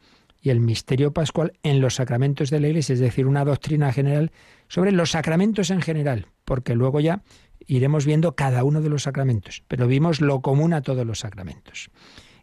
[0.44, 4.30] y el misterio pascual en los sacramentos de la Iglesia, es decir, una doctrina general
[4.68, 7.22] sobre los sacramentos en general, porque luego ya
[7.66, 11.90] iremos viendo cada uno de los sacramentos, pero vimos lo común a todos los sacramentos.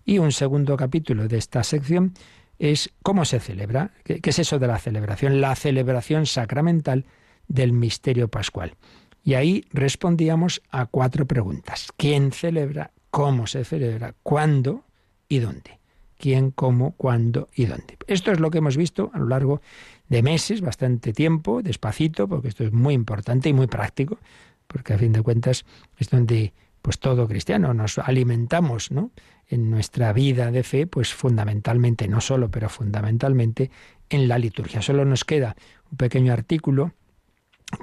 [0.03, 2.15] Y un segundo capítulo de esta sección
[2.57, 7.05] es cómo se celebra, qué, es eso de la celebración, la celebración sacramental
[7.47, 8.77] del misterio pascual.
[9.23, 11.89] Y ahí respondíamos a cuatro preguntas.
[11.97, 12.93] ¿Quién celebra?
[13.11, 14.15] ¿Cómo se celebra?
[14.23, 14.85] ¿Cuándo?
[15.29, 15.80] ¿Y dónde?
[16.21, 17.97] Quién, cómo, cuándo y dónde.
[18.07, 19.61] Esto es lo que hemos visto a lo largo
[20.07, 24.19] de meses, bastante tiempo, despacito, porque esto es muy importante y muy práctico,
[24.67, 25.65] porque a fin de cuentas
[25.97, 29.11] es donde pues todo cristiano nos alimentamos, ¿no?
[29.47, 33.71] En nuestra vida de fe, pues fundamentalmente, no solo, pero fundamentalmente
[34.09, 34.81] en la liturgia.
[34.81, 35.55] Solo nos queda
[35.91, 36.93] un pequeño artículo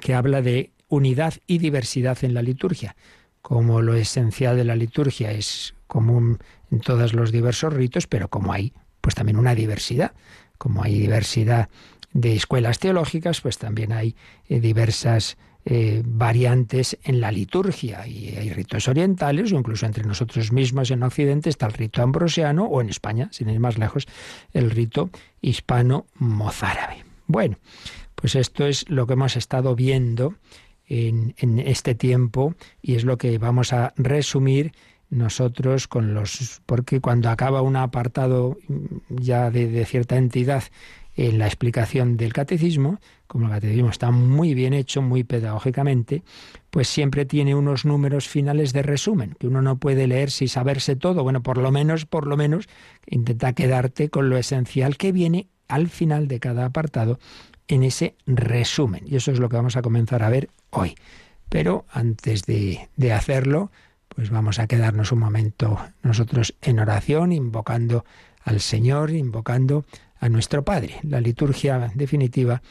[0.01, 2.95] que habla de unidad y diversidad en la liturgia.
[3.41, 6.37] Como lo esencial de la liturgia es común
[6.71, 8.71] en todos los diversos ritos, pero como hay
[9.01, 10.13] pues también una diversidad,
[10.57, 11.67] como hay diversidad
[12.13, 14.15] de escuelas teológicas, pues también hay
[14.47, 20.51] eh, diversas eh, variantes en la liturgia y hay ritos orientales o incluso entre nosotros
[20.51, 24.07] mismos en Occidente está el rito ambrosiano o en España, sin ir más lejos,
[24.53, 25.09] el rito
[25.41, 27.03] hispano-mozárabe.
[27.27, 27.57] Bueno,
[28.15, 30.35] pues esto es lo que hemos estado viendo
[30.89, 34.73] en, este tiempo y es lo que vamos a resumir
[35.09, 38.57] nosotros con los porque cuando acaba un apartado
[39.09, 40.63] ya de cierta entidad
[41.27, 46.23] en la explicación del catecismo, como el catecismo está muy bien hecho, muy pedagógicamente,
[46.69, 50.95] pues siempre tiene unos números finales de resumen, que uno no puede leer sin saberse
[50.95, 51.21] todo.
[51.23, 52.69] Bueno, por lo menos, por lo menos,
[53.05, 57.19] intenta quedarte con lo esencial que viene al final de cada apartado
[57.67, 59.03] en ese resumen.
[59.05, 60.95] Y eso es lo que vamos a comenzar a ver hoy.
[61.49, 63.71] Pero antes de, de hacerlo,
[64.19, 68.03] pues vamos a quedarnos un momento nosotros en oración, invocando
[68.43, 69.85] al Señor, invocando
[70.19, 70.95] a nuestro Padre.
[71.03, 72.61] La liturgia definitiva,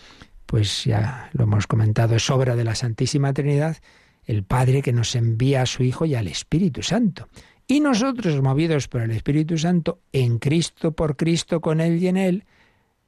[0.45, 3.79] pues ya lo hemos comentado, es obra de la Santísima Trinidad,
[4.27, 7.29] el Padre que nos envía a su Hijo y al Espíritu Santo.
[7.67, 12.19] Y nosotros, movidos por el Espíritu Santo, en Cristo, por Cristo, con Él y en
[12.19, 12.45] Él,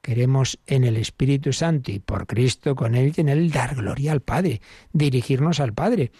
[0.00, 4.12] queremos en el Espíritu Santo y por Cristo, con Él y en Él, dar gloria
[4.12, 4.62] al Padre,
[4.94, 6.10] dirigirnos al Padre.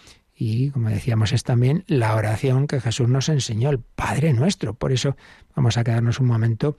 [0.43, 4.73] Y, como decíamos, es también la oración que Jesús nos enseñó, el Padre nuestro.
[4.73, 5.15] Por eso
[5.55, 6.77] vamos a quedarnos un momento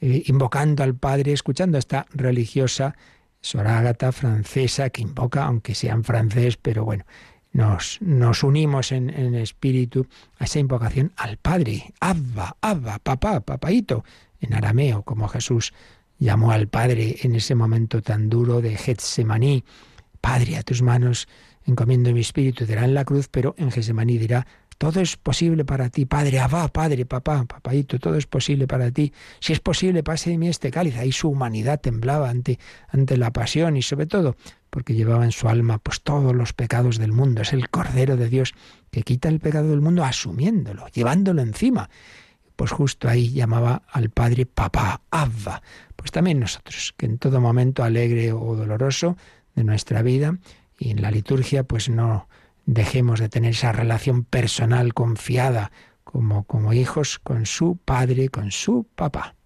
[0.00, 2.96] eh, invocando al Padre, escuchando a esta religiosa
[3.42, 7.04] sorágata francesa que invoca, aunque sea en francés, pero bueno,
[7.52, 10.06] nos, nos unimos en, en, espíritu
[10.38, 11.92] a esa invocación al Padre.
[12.00, 14.06] Abba, Abba, papá, papaito,
[14.40, 15.74] en arameo, como Jesús
[16.18, 19.64] llamó al Padre en ese momento tan duro de Getsemaní.
[20.22, 21.28] Padre, a tus manos
[21.66, 24.46] encomiendo mi espíritu, dirá en la cruz, pero en Getsemaní dirá,
[24.82, 29.12] todo es posible para ti, Padre, Abba, Padre, papá, papaito, todo es posible para ti.
[29.38, 30.96] Si es posible, pase de mí este cáliz.
[30.96, 34.34] Ahí su humanidad temblaba ante, ante la pasión y sobre todo
[34.70, 37.42] porque llevaba en su alma pues todos los pecados del mundo.
[37.42, 38.54] Es el Cordero de Dios
[38.90, 41.88] que quita el pecado del mundo asumiéndolo, llevándolo encima.
[42.56, 45.62] Pues justo ahí llamaba al Padre papá, Abba.
[45.94, 49.16] Pues también nosotros, que en todo momento alegre o doloroso
[49.54, 50.38] de nuestra vida
[50.82, 52.28] y en la liturgia, pues no
[52.66, 55.70] dejemos de tener esa relación personal confiada
[56.02, 59.36] como, como hijos con su padre, con su papá.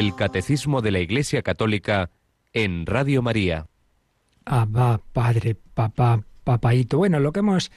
[0.00, 2.08] El Catecismo de la Iglesia Católica
[2.54, 3.66] en Radio María.
[4.46, 6.96] Abba, Padre, Papá, Papaito.
[6.96, 7.70] Bueno, lo que hemos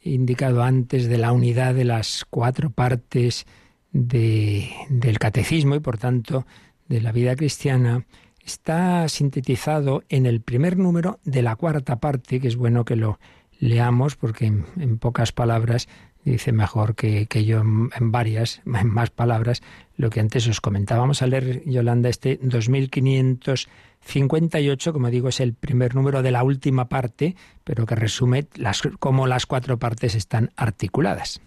[0.00, 3.44] indicado antes de la unidad de las cuatro partes
[3.92, 6.46] de, del catecismo y por tanto
[6.88, 8.06] de la vida cristiana
[8.42, 13.18] está sintetizado en el primer número de la cuarta parte, que es bueno que lo
[13.58, 15.88] leamos porque en pocas palabras
[16.30, 19.62] dice mejor que, yo en, varias, en más palabras,
[19.96, 21.00] lo que antes os comentaba.
[21.00, 26.88] Vamos a leer, Yolanda, este 2558, como digo, es el primer número de la última
[26.88, 31.40] parte, pero que resume las, cómo las cuatro partes están articuladas.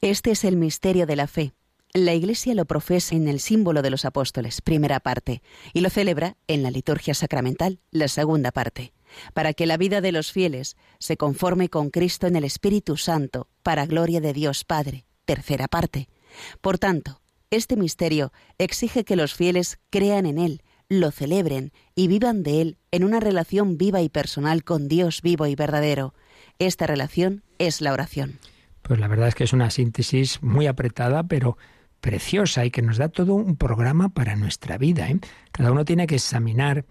[0.00, 1.52] Este es el misterio de la fe.
[1.92, 6.36] La Iglesia lo profesa en el símbolo de los apóstoles, primera parte, y lo celebra
[6.48, 8.93] en la liturgia sacramental, la segunda parte
[9.32, 13.48] para que la vida de los fieles se conforme con Cristo en el Espíritu Santo,
[13.62, 15.04] para gloria de Dios Padre.
[15.24, 16.08] Tercera parte.
[16.60, 22.42] Por tanto, este misterio exige que los fieles crean en Él, lo celebren y vivan
[22.42, 26.14] de Él en una relación viva y personal con Dios vivo y verdadero.
[26.58, 28.38] Esta relación es la oración.
[28.82, 31.56] Pues la verdad es que es una síntesis muy apretada, pero
[32.00, 35.08] preciosa y que nos da todo un programa para nuestra vida.
[35.08, 35.18] ¿eh?
[35.52, 36.84] Cada uno tiene que examinar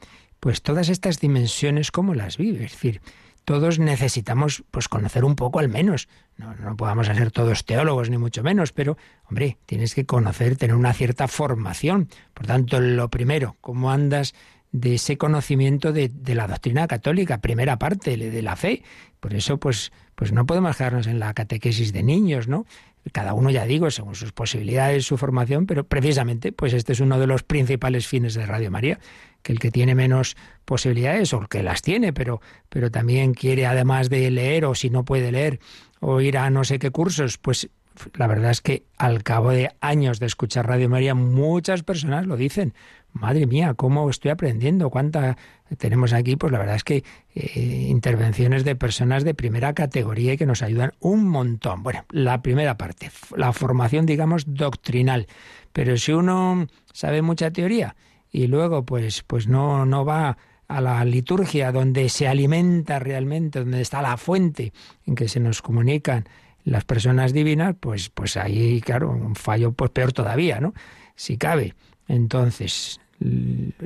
[0.44, 2.66] pues todas estas dimensiones, ¿cómo las vive?
[2.66, 3.00] Es decir,
[3.46, 6.10] todos necesitamos pues conocer un poco al menos.
[6.36, 8.98] No, no podamos ser todos teólogos, ni mucho menos, pero,
[9.30, 12.10] hombre, tienes que conocer, tener una cierta formación.
[12.34, 14.34] Por tanto, lo primero, ¿cómo andas
[14.74, 18.84] de ese conocimiento de, de, la doctrina católica, primera parte de la fe.
[19.20, 22.66] Por eso, pues, pues no podemos quedarnos en la catequesis de niños, ¿no?
[23.12, 27.20] Cada uno, ya digo, según sus posibilidades, su formación, pero precisamente, pues este es uno
[27.20, 29.00] de los principales fines de Radio María,
[29.44, 30.36] que el que tiene menos
[30.66, 34.90] posibilidades, o el que las tiene, pero, pero también quiere, además de leer, o si
[34.90, 35.60] no puede leer,
[36.00, 37.70] o ir a no sé qué cursos, pues
[38.16, 42.38] la verdad es que al cabo de años de escuchar Radio María, muchas personas lo
[42.38, 42.74] dicen.
[43.12, 45.38] Madre mía, cómo estoy aprendiendo, cuánta
[45.78, 47.04] tenemos aquí, pues la verdad es que
[47.36, 51.84] eh, intervenciones de personas de primera categoría y que nos ayudan un montón.
[51.84, 55.28] Bueno, la primera parte, la formación, digamos, doctrinal.
[55.74, 57.96] Pero si uno sabe mucha teoría
[58.34, 63.80] y luego pues, pues no, no va a la liturgia donde se alimenta realmente, donde
[63.80, 64.74] está la fuente
[65.06, 66.26] en que se nos comunican
[66.66, 70.74] las personas divinas, pues, pues ahí, claro, un fallo pues peor todavía, ¿no?
[71.16, 71.76] Si cabe.
[72.08, 73.00] Entonces,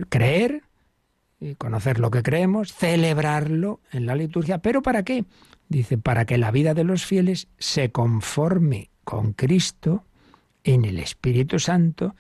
[0.10, 0.64] creer,
[1.40, 5.26] y conocer lo que creemos, celebrarlo en la liturgia, pero ¿para qué?
[5.68, 10.06] Dice, para que la vida de los fieles se conforme con Cristo
[10.64, 12.16] en el Espíritu Santo,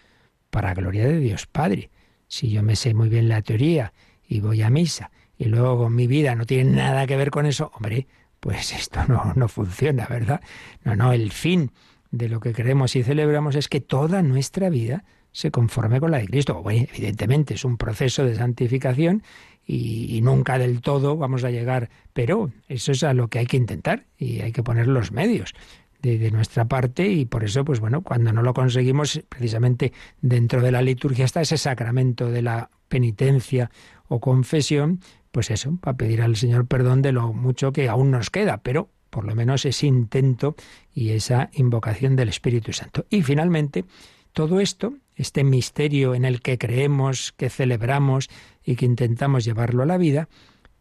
[0.49, 1.89] para gloria de Dios Padre
[2.28, 3.93] si yo me sé muy bien la teoría
[4.28, 7.71] y voy a misa y luego mi vida no tiene nada que ver con eso,
[7.75, 8.07] hombre,
[8.39, 10.41] pues esto no, no funciona, ¿verdad?
[10.84, 11.71] No, no, el fin
[12.11, 16.17] de lo que creemos y celebramos es que toda nuestra vida se conforme con la
[16.17, 16.61] de Cristo.
[16.63, 19.23] Bueno, evidentemente es un proceso de santificación
[19.65, 23.45] y, y, nunca del todo vamos a llegar, pero eso es a lo que hay
[23.45, 25.53] que intentar y hay que poner los medios
[26.01, 30.71] de, nuestra parte y por eso, pues bueno, cuando no lo conseguimos, precisamente dentro de
[30.71, 33.69] la liturgia está ese sacramento de la penitencia
[34.07, 38.29] o confesión, pues eso, para pedir al Señor perdón de lo mucho que aún nos
[38.29, 40.55] queda, pero por lo menos ese intento
[40.93, 43.05] y esa invocación del Espíritu Santo.
[43.09, 43.85] Y finalmente,
[44.33, 48.29] todo esto, este misterio en el que creemos, que celebramos
[48.63, 50.29] y que intentamos llevarlo a la vida,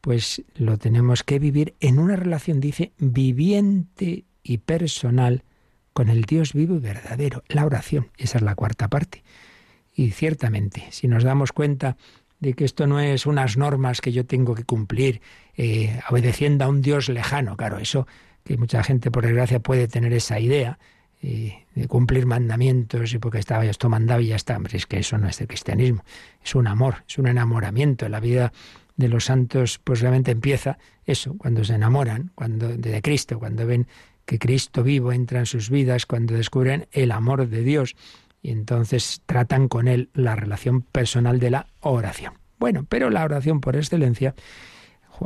[0.01, 5.43] pues lo tenemos que vivir en una relación, dice, viviente y personal
[5.93, 8.11] con el Dios vivo y verdadero, la oración.
[8.17, 9.25] Esa es la cuarta parte.
[9.95, 11.97] Y ciertamente, si nos damos cuenta
[12.39, 15.23] de que esto no es unas normas que yo tengo que cumplir
[15.57, 18.07] eh, obedeciendo a un Dios lejano, claro, eso
[18.45, 20.79] que mucha gente por desgracia puede tener esa idea
[21.23, 24.99] eh, de cumplir mandamientos y porque estaba esto mandado y ya está, hombre, es que
[24.99, 26.05] eso no es el cristianismo,
[26.45, 28.53] es un amor, es un enamoramiento, la vida
[28.97, 33.87] de los santos pues realmente empieza eso, cuando se enamoran, cuando de Cristo, cuando ven
[34.27, 37.97] que Cristo vivo entra en sus vidas cuando descubren el amor de Dios
[38.43, 42.35] y entonces tratan con Él la relación personal de la oración.
[42.59, 44.35] Bueno, pero la oración por excelencia,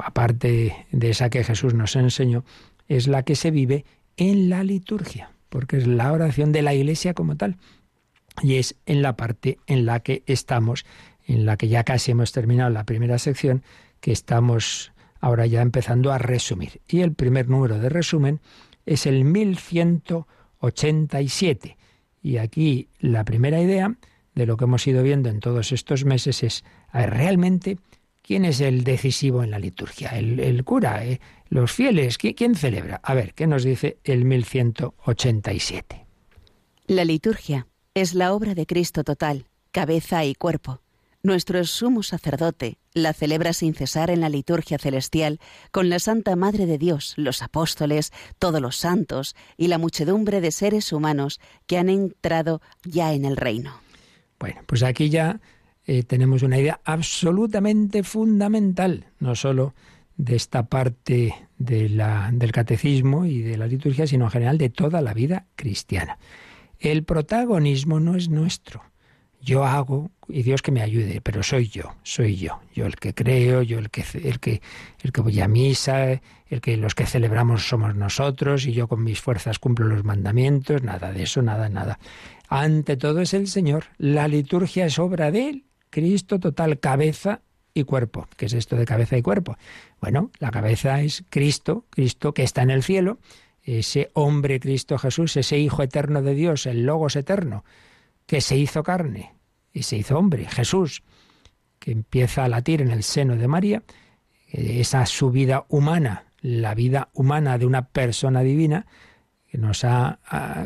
[0.02, 2.44] aparte de esa que Jesús nos enseñó,
[2.88, 3.84] es la que se vive
[4.16, 7.56] en la liturgia, porque es la oración de la Iglesia como tal.
[8.42, 10.84] Y es en la parte en la que estamos,
[11.26, 13.62] en la que ya casi hemos terminado la primera sección,
[14.00, 16.80] que estamos ahora ya empezando a resumir.
[16.88, 18.40] Y el primer número de resumen
[18.86, 21.76] es el 1187.
[22.22, 23.96] Y aquí la primera idea
[24.34, 27.78] de lo que hemos ido viendo en todos estos meses es, a ver, realmente,
[28.22, 30.10] ¿quién es el decisivo en la liturgia?
[30.10, 31.04] ¿El, cura?
[31.04, 31.20] Eh?
[31.48, 32.18] ¿Los fieles?
[32.18, 33.00] ¿Quién celebra?
[33.02, 36.06] A ver, ¿qué nos dice el 1187?
[36.86, 40.80] La liturgia es la obra de Cristo total, cabeza y cuerpo.
[41.22, 46.66] Nuestro sumo sacerdote la celebra sin cesar en la liturgia celestial con la Santa Madre
[46.66, 51.88] de Dios, los apóstoles, todos los santos y la muchedumbre de seres humanos que han
[51.88, 53.80] entrado ya en el reino.
[54.38, 55.40] Bueno, pues aquí ya
[55.86, 59.74] eh, tenemos una idea absolutamente fundamental, no solo
[60.16, 65.14] de esta parte del catecismo y de la liturgia, sino en general de toda la
[65.14, 66.18] vida cristiana.
[66.78, 68.82] El protagonismo no es nuestro
[69.42, 73.14] yo hago y Dios que me ayude, pero soy yo, soy yo, yo el que
[73.14, 74.60] creo, yo el que el que
[75.02, 79.02] el que voy a misa, el que los que celebramos somos nosotros y yo con
[79.02, 81.98] mis fuerzas cumplo los mandamientos, nada de eso, nada, nada.
[82.48, 87.40] Ante todo es el Señor, la liturgia es obra de él, Cristo total cabeza
[87.72, 88.28] y cuerpo.
[88.36, 89.56] ¿Qué es esto de cabeza y cuerpo?
[90.00, 93.18] Bueno, la cabeza es Cristo, Cristo que está en el cielo,
[93.62, 97.64] ese hombre Cristo Jesús, ese Hijo eterno de Dios, el Logos eterno
[98.30, 99.34] que se hizo carne
[99.72, 101.02] y se hizo hombre, Jesús,
[101.80, 103.82] que empieza a latir en el seno de María,
[104.52, 108.86] esa su vida humana, la vida humana de una persona divina,
[109.48, 110.20] que nos ha,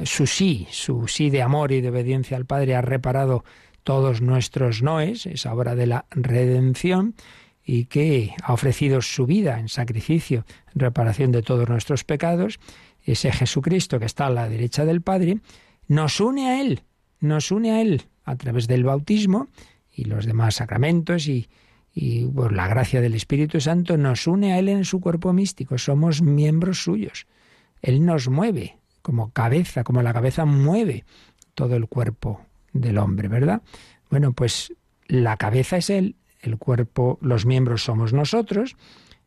[0.05, 3.45] su sí, su sí de amor y de obediencia al Padre ha reparado
[3.83, 7.15] todos nuestros noes, esa obra de la redención,
[7.65, 10.45] y que ha ofrecido su vida en sacrificio,
[10.75, 12.61] en reparación de todos nuestros pecados,
[13.05, 15.39] ese Jesucristo que está a la derecha del Padre,
[15.89, 16.83] nos une a Él
[17.25, 19.49] nos une a Él a través del bautismo
[19.93, 21.49] y los demás sacramentos y,
[22.35, 25.79] por la gracia del Espíritu Santo nos une a Él en su cuerpo místico.
[25.79, 27.27] Somos miembros suyos.
[27.83, 31.05] Él nos mueve como cabeza, como la cabeza mueve
[31.55, 32.41] todo el cuerpo
[32.73, 33.63] del hombre, ¿verdad?
[34.11, 34.73] Bueno, pues
[35.07, 38.77] la cabeza es Él, el cuerpo, los miembros somos nosotros.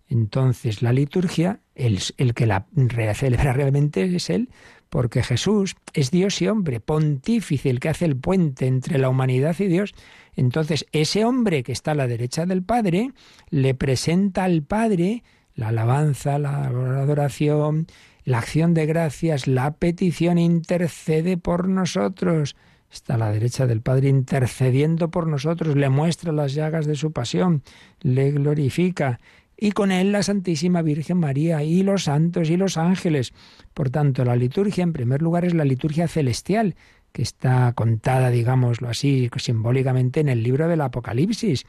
[0.09, 2.65] Entonces la liturgia, el, el que la
[3.13, 4.49] celebra realmente es Él,
[4.89, 9.55] porque Jesús es Dios y hombre, pontífice, el que hace el puente entre la humanidad
[9.59, 9.93] y Dios.
[10.35, 13.11] Entonces, ese hombre que está a la derecha del Padre
[13.49, 15.23] le presenta al Padre
[15.55, 17.87] la alabanza, la adoración,
[18.23, 22.55] la acción de gracias, la petición, intercede por nosotros.
[22.91, 27.11] Está a la derecha del Padre intercediendo por nosotros, le muestra las llagas de su
[27.11, 27.63] pasión,
[28.01, 29.19] le glorifica
[29.57, 33.33] y con él la Santísima Virgen María y los santos y los ángeles.
[33.73, 36.75] Por tanto, la liturgia, en primer lugar, es la liturgia celestial,
[37.11, 41.65] que está contada, digámoslo así, simbólicamente en el libro del Apocalipsis.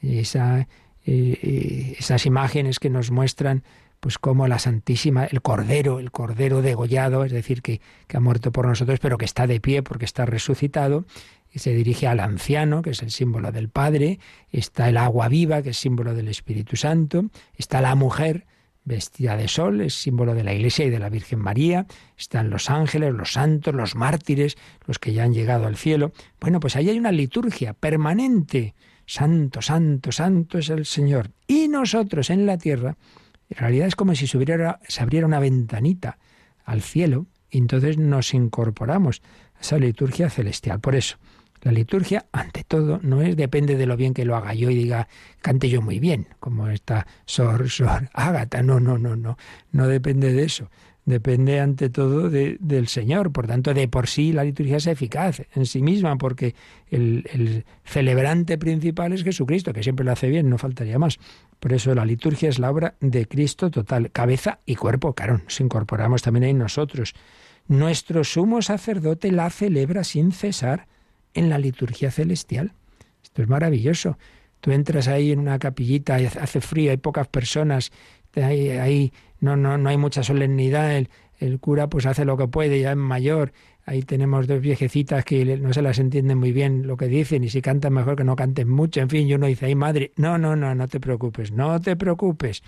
[0.00, 0.22] Eh,
[1.04, 3.62] eh, esas imágenes que nos muestran
[4.00, 8.52] pues como la Santísima, el Cordero, el Cordero degollado, es decir, que, que ha muerto
[8.52, 11.04] por nosotros, pero que está de pie porque está resucitado,
[11.52, 14.18] y se dirige al anciano, que es el símbolo del Padre,
[14.50, 18.46] está el agua viva, que es símbolo del Espíritu Santo, está la mujer
[18.84, 21.86] vestida de sol, es símbolo de la Iglesia y de la Virgen María,
[22.16, 26.12] están los ángeles, los santos, los mártires, los que ya han llegado al cielo.
[26.40, 28.74] Bueno, pues ahí hay una liturgia permanente.
[29.06, 31.30] Santo, santo, santo es el Señor.
[31.46, 32.96] Y nosotros en la tierra,
[33.48, 34.38] en realidad es como si se,
[34.88, 36.18] se abriera una ventanita
[36.64, 39.22] al cielo y entonces nos incorporamos
[39.56, 40.80] a esa liturgia celestial.
[40.80, 41.16] Por eso,
[41.68, 44.74] la liturgia, ante todo, no es depende de lo bien que lo haga yo y
[44.74, 45.06] diga,
[45.42, 48.62] cante yo muy bien, como esta Sor, Sor, Ágata.
[48.62, 49.36] No, no, no, no.
[49.72, 50.70] No depende de eso.
[51.04, 53.32] Depende ante todo del Señor.
[53.32, 56.54] Por tanto, de por sí la liturgia es eficaz en sí misma, porque
[56.90, 61.18] el, el celebrante principal es Jesucristo, que siempre lo hace bien, no faltaría más.
[61.60, 65.12] Por eso la liturgia es la obra de Cristo total, cabeza y cuerpo.
[65.12, 67.12] Claro, nos incorporamos también ahí nosotros.
[67.66, 70.86] Nuestro sumo sacerdote la celebra sin cesar
[71.34, 72.72] en la liturgia celestial.
[73.22, 74.18] Esto es maravilloso.
[74.60, 77.92] Tú entras ahí en una capillita, hace frío, hay pocas personas,
[78.34, 81.08] ahí, no, no, no hay mucha solemnidad, el,
[81.38, 83.52] el cura pues hace lo que puede, ya es mayor,
[83.86, 87.48] ahí tenemos dos viejecitas que no se las entienden muy bien lo que dicen y
[87.48, 90.38] si cantan mejor que no canten mucho, en fin, yo no dice, ay madre, no,
[90.38, 92.62] no, no, no te preocupes, no te preocupes,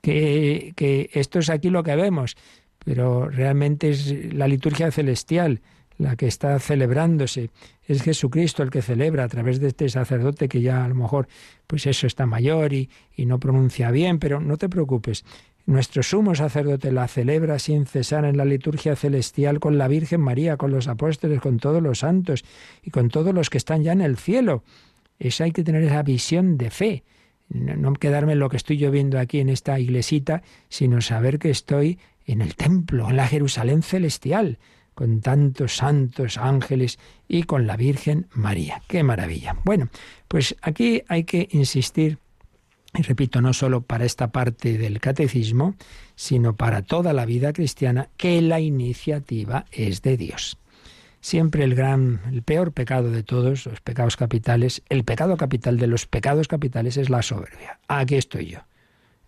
[0.00, 2.36] que, que esto es aquí lo que vemos,
[2.84, 5.60] pero realmente es la liturgia celestial
[6.00, 7.50] la que está celebrándose.
[7.84, 11.28] Es Jesucristo el que celebra a través de este sacerdote que ya a lo mejor,
[11.66, 15.24] pues eso está mayor y, y no pronuncia bien, pero no te preocupes.
[15.66, 20.56] Nuestro sumo sacerdote la celebra sin cesar en la liturgia celestial con la Virgen María,
[20.56, 22.44] con los apóstoles, con todos los santos
[22.82, 24.64] y con todos los que están ya en el cielo.
[25.18, 27.04] Eso hay que tener esa visión de fe.
[27.50, 31.50] No, quedarme en lo que estoy yo viendo aquí en esta iglesita, sino saber que
[31.50, 34.58] estoy en el templo, en la Jerusalén celestial
[34.94, 38.82] con tantos santos ángeles y con la Virgen María.
[38.88, 39.56] ¡Qué maravilla!
[39.64, 39.88] Bueno,
[40.28, 42.18] pues aquí hay que insistir,
[42.94, 45.74] y repito, no solo para esta parte del catecismo,
[46.16, 50.58] sino para toda la vida cristiana, que la iniciativa es de Dios.
[51.20, 55.86] siempre el gran, el peor pecado de todos, los pecados capitales, el pecado capital de
[55.86, 57.78] los pecados capitales es la soberbia.
[57.88, 58.60] Aquí estoy yo.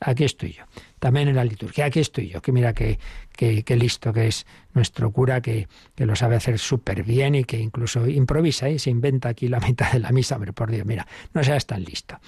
[0.04, 0.64] Aquí estoy yo.
[0.98, 2.42] También en la liturgia, aquí estoy yo.
[2.42, 2.98] Que mira qué,
[3.36, 7.58] qué, listo que es nuestro cura, que, que lo sabe hacer súper bien y que
[7.58, 10.38] incluso improvisa y se inventa aquí la mitad de la misa.
[10.38, 12.18] Pero por Dios, mira, no seas tan listo.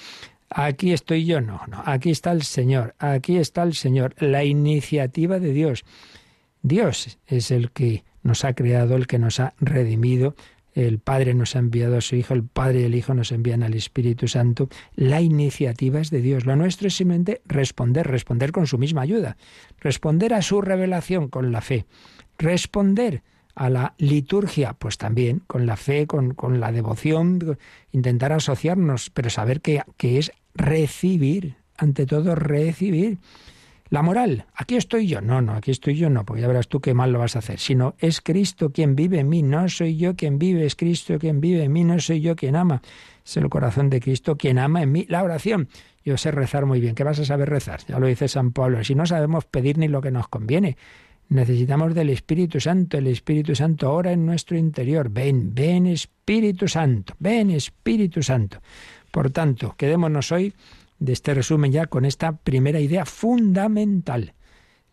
[0.50, 1.82] Aquí estoy yo, no, no.
[1.84, 4.14] Aquí está el Señor, aquí está el Señor.
[4.18, 5.84] La iniciativa de Dios.
[6.62, 10.36] Dios es el que nos ha creado, el que nos ha redimido.
[10.74, 13.62] El Padre nos ha enviado a su Hijo, el Padre y el Hijo nos envían
[13.62, 14.68] al Espíritu Santo.
[14.96, 16.44] La iniciativa es de Dios.
[16.46, 19.36] Lo nuestro es simplemente responder, responder con su misma ayuda,
[19.80, 21.86] responder a su revelación con la fe,
[22.38, 23.22] responder
[23.54, 27.56] a la liturgia, pues también con la fe, con, con la devoción,
[27.92, 33.18] intentar asociarnos, pero saber que, que es recibir, ante todo recibir.
[33.90, 35.20] La moral, aquí estoy yo.
[35.20, 37.40] No, no, aquí estoy yo no, porque ya verás tú qué mal lo vas a
[37.40, 37.58] hacer.
[37.58, 41.40] Sino es Cristo quien vive en mí, no soy yo quien vive, es Cristo quien
[41.40, 42.82] vive en mí, no soy yo quien ama.
[43.24, 45.06] Es el corazón de Cristo quien ama en mí.
[45.08, 45.68] La oración,
[46.04, 46.94] yo sé rezar muy bien.
[46.94, 47.80] ¿Qué vas a saber rezar?
[47.86, 48.82] Ya lo dice San Pablo.
[48.84, 50.76] Si no sabemos pedir ni lo que nos conviene,
[51.28, 52.98] necesitamos del Espíritu Santo.
[52.98, 55.10] El Espíritu Santo ahora en nuestro interior.
[55.10, 58.60] Ven, ven Espíritu Santo, ven Espíritu Santo.
[59.10, 60.54] Por tanto, quedémonos hoy
[60.98, 64.34] de este resumen ya con esta primera idea fundamental.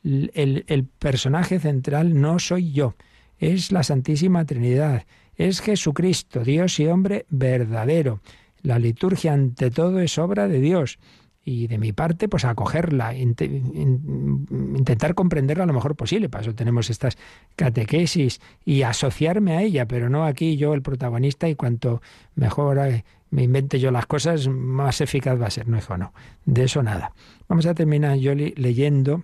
[0.04, 2.96] El, el, personaje central no soy yo,
[3.38, 8.22] es la Santísima Trinidad, es Jesucristo, Dios y hombre verdadero.
[8.64, 10.98] La liturgia ante todo es obra de Dios
[11.44, 16.30] y de mi parte, pues acogerla, intentar comprenderla lo mejor posible.
[16.30, 17.18] Para eso tenemos estas
[17.56, 22.02] catequesis y asociarme a ella, pero no aquí yo el protagonista y cuanto
[22.36, 25.68] mejor eh, me invente yo las cosas, más eficaz va a ser.
[25.68, 26.14] No, hijo, no.
[26.46, 27.14] De eso nada.
[27.48, 29.24] Vamos a terminar yo leyendo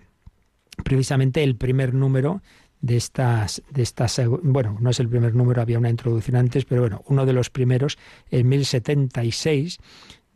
[0.84, 2.42] precisamente el primer número
[2.82, 6.82] de estas, de estas, bueno, no es el primer número, había una introducción antes, pero
[6.82, 7.98] bueno, uno de los primeros,
[8.30, 9.80] en 1076,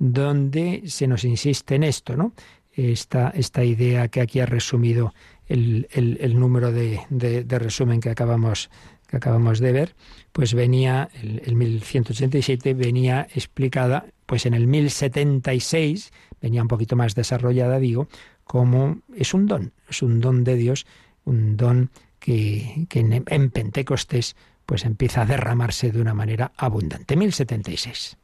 [0.01, 2.33] donde se nos insiste en esto, ¿no?
[2.73, 5.13] Esta, esta idea que aquí ha resumido
[5.47, 8.71] el, el, número de, de, de, resumen que acabamos,
[9.07, 9.95] que acabamos de ver,
[10.31, 17.13] pues venía, el, el 1187 venía explicada, pues en el 1076 venía un poquito más
[17.13, 18.07] desarrollada, digo,
[18.43, 20.87] como es un don, es un don de Dios,
[21.25, 24.35] un don que, que en, en Pentecostés
[24.65, 27.15] pues empieza a derramarse de una manera abundante.
[27.15, 28.17] 1076.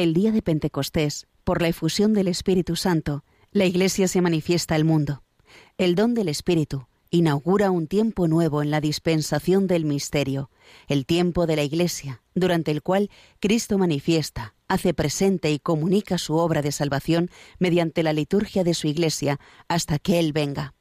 [0.00, 3.22] El día de Pentecostés, por la efusión del Espíritu Santo,
[3.52, 5.22] la Iglesia se manifiesta al mundo.
[5.76, 10.48] El don del Espíritu inaugura un tiempo nuevo en la dispensación del misterio,
[10.88, 16.36] el tiempo de la Iglesia, durante el cual Cristo manifiesta, hace presente y comunica su
[16.36, 19.38] obra de salvación mediante la liturgia de su Iglesia
[19.68, 20.72] hasta que Él venga.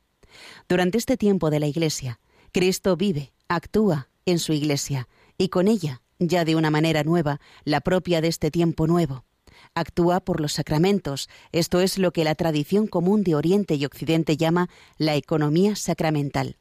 [0.70, 2.22] Durante este tiempo de la Iglesia,
[2.53, 7.82] Cristo vive, actúa en su Iglesia y con ella ya de una manera nueva, la
[7.82, 9.26] propia de este tiempo nuevo.
[9.74, 14.38] Actúa por los sacramentos, esto es lo que la tradición común de Oriente y Occidente
[14.38, 16.57] llama la economía sacramental.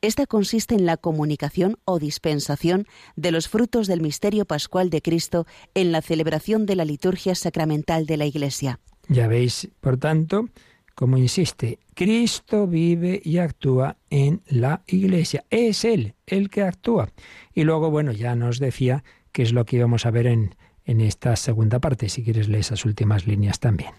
[0.00, 2.86] Esta consiste en la comunicación o dispensación
[3.16, 8.06] de los frutos del misterio pascual de Cristo en la celebración de la liturgia sacramental
[8.06, 8.80] de la Iglesia.
[9.08, 10.48] Ya veis, por tanto,
[10.94, 15.44] como insiste, Cristo vive y actúa en la Iglesia.
[15.50, 17.10] Es Él el que actúa.
[17.54, 21.00] Y luego, bueno, ya nos decía qué es lo que íbamos a ver en, en
[21.00, 23.92] esta segunda parte, si quieres leer esas últimas líneas también.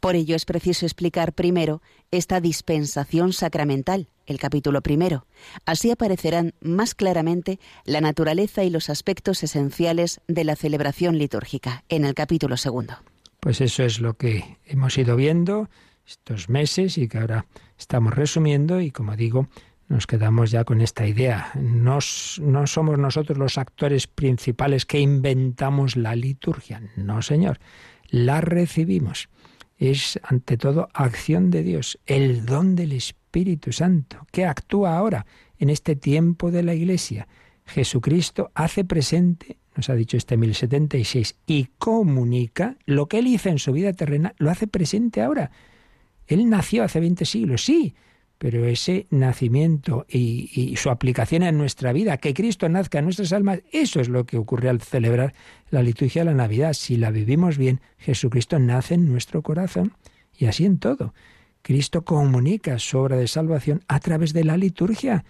[0.00, 1.82] Por ello es preciso explicar primero
[2.12, 5.26] esta dispensación sacramental, el capítulo primero.
[5.64, 12.04] Así aparecerán más claramente la naturaleza y los aspectos esenciales de la celebración litúrgica en
[12.04, 12.94] el capítulo segundo.
[13.40, 15.68] Pues eso es lo que hemos ido viendo
[16.08, 17.46] estos meses y que ahora
[17.78, 19.48] estamos resumiendo y como digo,
[19.88, 21.52] nos quedamos ya con esta idea.
[21.54, 27.58] no somos nosotros los actores principales que inventamos la liturgia, no señor,
[28.08, 29.28] la recibimos.
[29.76, 35.26] Es ante todo acción de Dios, el don del Espíritu Santo, que actúa ahora
[35.58, 37.28] en este tiempo de la Iglesia.
[37.64, 43.58] Jesucristo hace presente, nos ha dicho este 1076, y comunica lo que él hizo en
[43.58, 45.50] su vida terrena, lo hace presente ahora.
[46.28, 47.94] Él nació hace 20 siglos, sí,
[48.38, 53.60] pero ese nacimiento y, su aplicación en nuestra vida, que Cristo nazca en nuestras almas,
[53.72, 55.34] eso es lo que ocurre al celebrar
[55.70, 56.74] la liturgia de la Navidad.
[56.74, 59.92] Si la vivimos bien, Jesucristo nace en nuestro corazón
[60.38, 61.14] y así en todo.
[61.62, 65.24] Cristo comunica su obra de salvación a través de la liturgia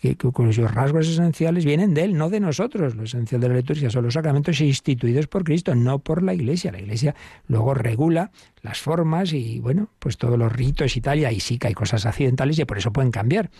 [0.00, 2.94] que, cuyos rasgos esenciales vienen de Él, no de nosotros.
[2.94, 6.72] Lo esencial de la liturgia son los sacramentos instituidos por Cristo, no por la Iglesia.
[6.72, 7.14] La Iglesia
[7.46, 8.30] luego regula
[8.62, 11.74] las formas y, bueno, pues todos los ritos y tal, y ahí sí que hay
[11.74, 13.50] cosas accidentales y por eso pueden cambiar.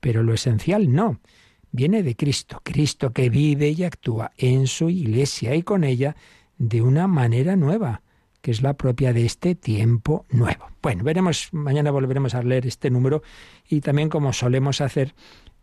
[0.00, 1.20] Pero lo esencial no.
[1.72, 6.16] viene de Cristo, Cristo que vive y actúa en su iglesia y con ella
[6.58, 8.02] de una manera nueva,
[8.46, 10.68] que es la propia de este tiempo nuevo.
[10.80, 13.24] Bueno, veremos, mañana volveremos a leer este número
[13.68, 15.16] y también como solemos hacer,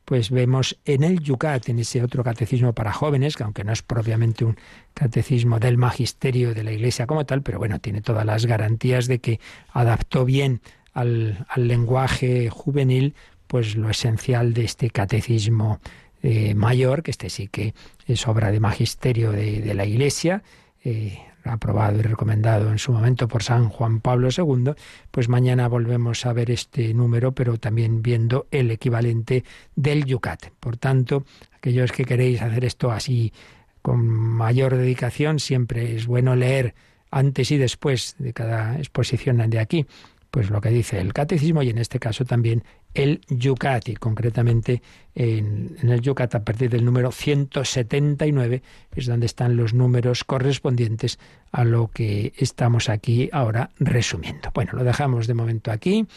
[0.04, 3.84] pues vemos en el Yucat, en ese otro catecismo para jóvenes, que aunque no es
[3.84, 4.58] propiamente un
[4.94, 9.20] catecismo del magisterio de la Iglesia como tal, pero bueno, tiene todas las garantías de
[9.20, 9.40] que
[9.72, 10.60] adaptó bien
[10.92, 13.16] al, lenguaje juvenil,
[13.48, 15.80] pues lo esencial de este catecismo
[16.22, 17.74] eh, mayor, que este sí que
[18.08, 20.44] es obra de magisterio de, la Iglesia,
[20.84, 24.74] eh, aprobado y recomendado en su momento por San Juan Pablo II,
[25.12, 29.44] pues mañana volvemos a ver este número, pero también viendo el equivalente
[29.76, 30.48] del Yucat.
[30.60, 31.26] Por tanto,
[31.56, 33.34] aquellos que queréis hacer esto así
[33.82, 36.74] con mayor dedicación, siempre es bueno leer
[37.12, 39.86] antes y después de cada exposición de aquí
[40.34, 42.64] pues lo que dice el catecismo y en este caso también
[42.94, 44.82] el Yucat y concretamente
[45.16, 48.62] en, el Yucat a partir del número 179
[48.96, 51.20] es donde están los números correspondientes
[51.52, 54.52] a lo que estamos aquí ahora resumiendo.
[54.54, 56.08] Bueno, lo dejamos de momento aquí,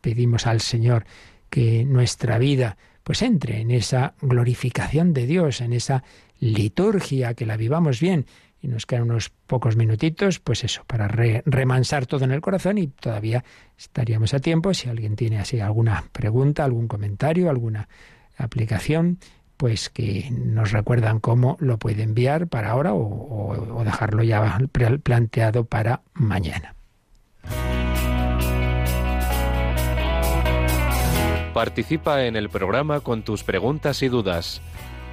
[0.00, 1.04] pedimos al Señor
[1.50, 6.04] que nuestra vida pues entre en esa glorificación de Dios, en esa
[6.40, 8.26] liturgia, que la vivamos bien
[8.60, 12.88] y nos quedan unos pocos minutitos, pues eso, para remansar todo en el corazón y
[12.88, 13.44] todavía
[13.76, 14.74] estaríamos a tiempo.
[14.74, 17.88] Si alguien tiene así alguna pregunta, algún comentario, alguna
[18.36, 19.18] aplicación,
[19.56, 24.58] pues que nos recuerdan cómo lo puede enviar para ahora o, o dejarlo ya
[25.02, 26.74] planteado para mañana.
[31.54, 34.62] Participa en el programa con tus preguntas y dudas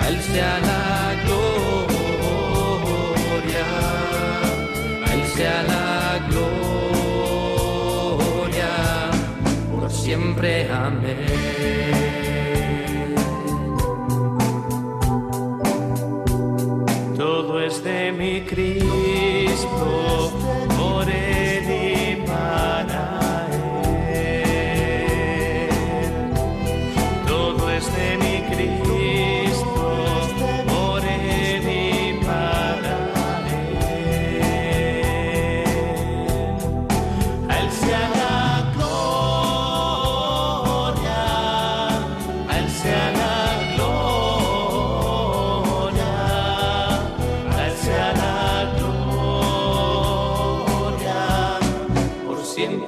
[0.01, 0.85] a él sea la
[1.23, 2.09] gloria,
[5.07, 5.93] a él sea la
[6.29, 7.51] gloria,
[9.71, 12.10] por siempre amé.
[18.21, 19.81] mi Cristo.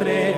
[0.04, 0.33] siempre.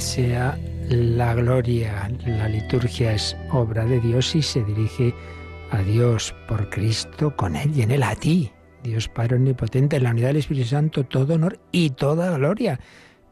[0.00, 2.10] Sea la gloria.
[2.26, 5.14] La liturgia es obra de Dios y se dirige
[5.70, 8.50] a Dios por Cristo, con Él y en Él a ti.
[8.82, 12.80] Dios Padre Omnipotente, en la unidad del Espíritu Santo, todo honor y toda gloria.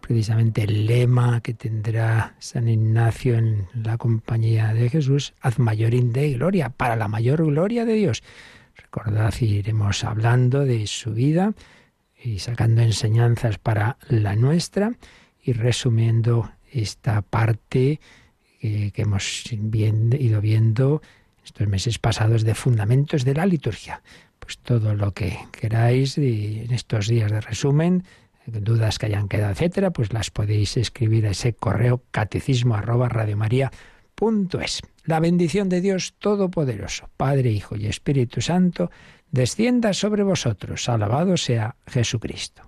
[0.02, 6.34] Precisamente el lema que tendrá San Ignacio en la compañía de Jesús, ad mayorin de
[6.34, 8.22] gloria, para la mayor gloria de Dios.
[8.76, 11.54] Recordad, iremos hablando de su vida
[12.22, 14.92] y sacando enseñanzas para la nuestra
[15.42, 18.00] y resumiendo esta parte
[18.60, 21.02] que, hemos ido viendo
[21.44, 24.02] estos meses pasados de fundamentos de la liturgia.
[24.38, 28.04] Pues todo lo que queráis y en estos días de resumen,
[28.46, 34.82] dudas que hayan quedado, etcétera, pues las podéis escribir a ese correo catecismo arroba radiomaria.es.
[35.04, 38.90] La bendición de Dios Todopoderoso, Padre, Hijo y Espíritu Santo,
[39.30, 40.88] descienda sobre vosotros.
[40.88, 42.67] Alabado sea Jesucristo.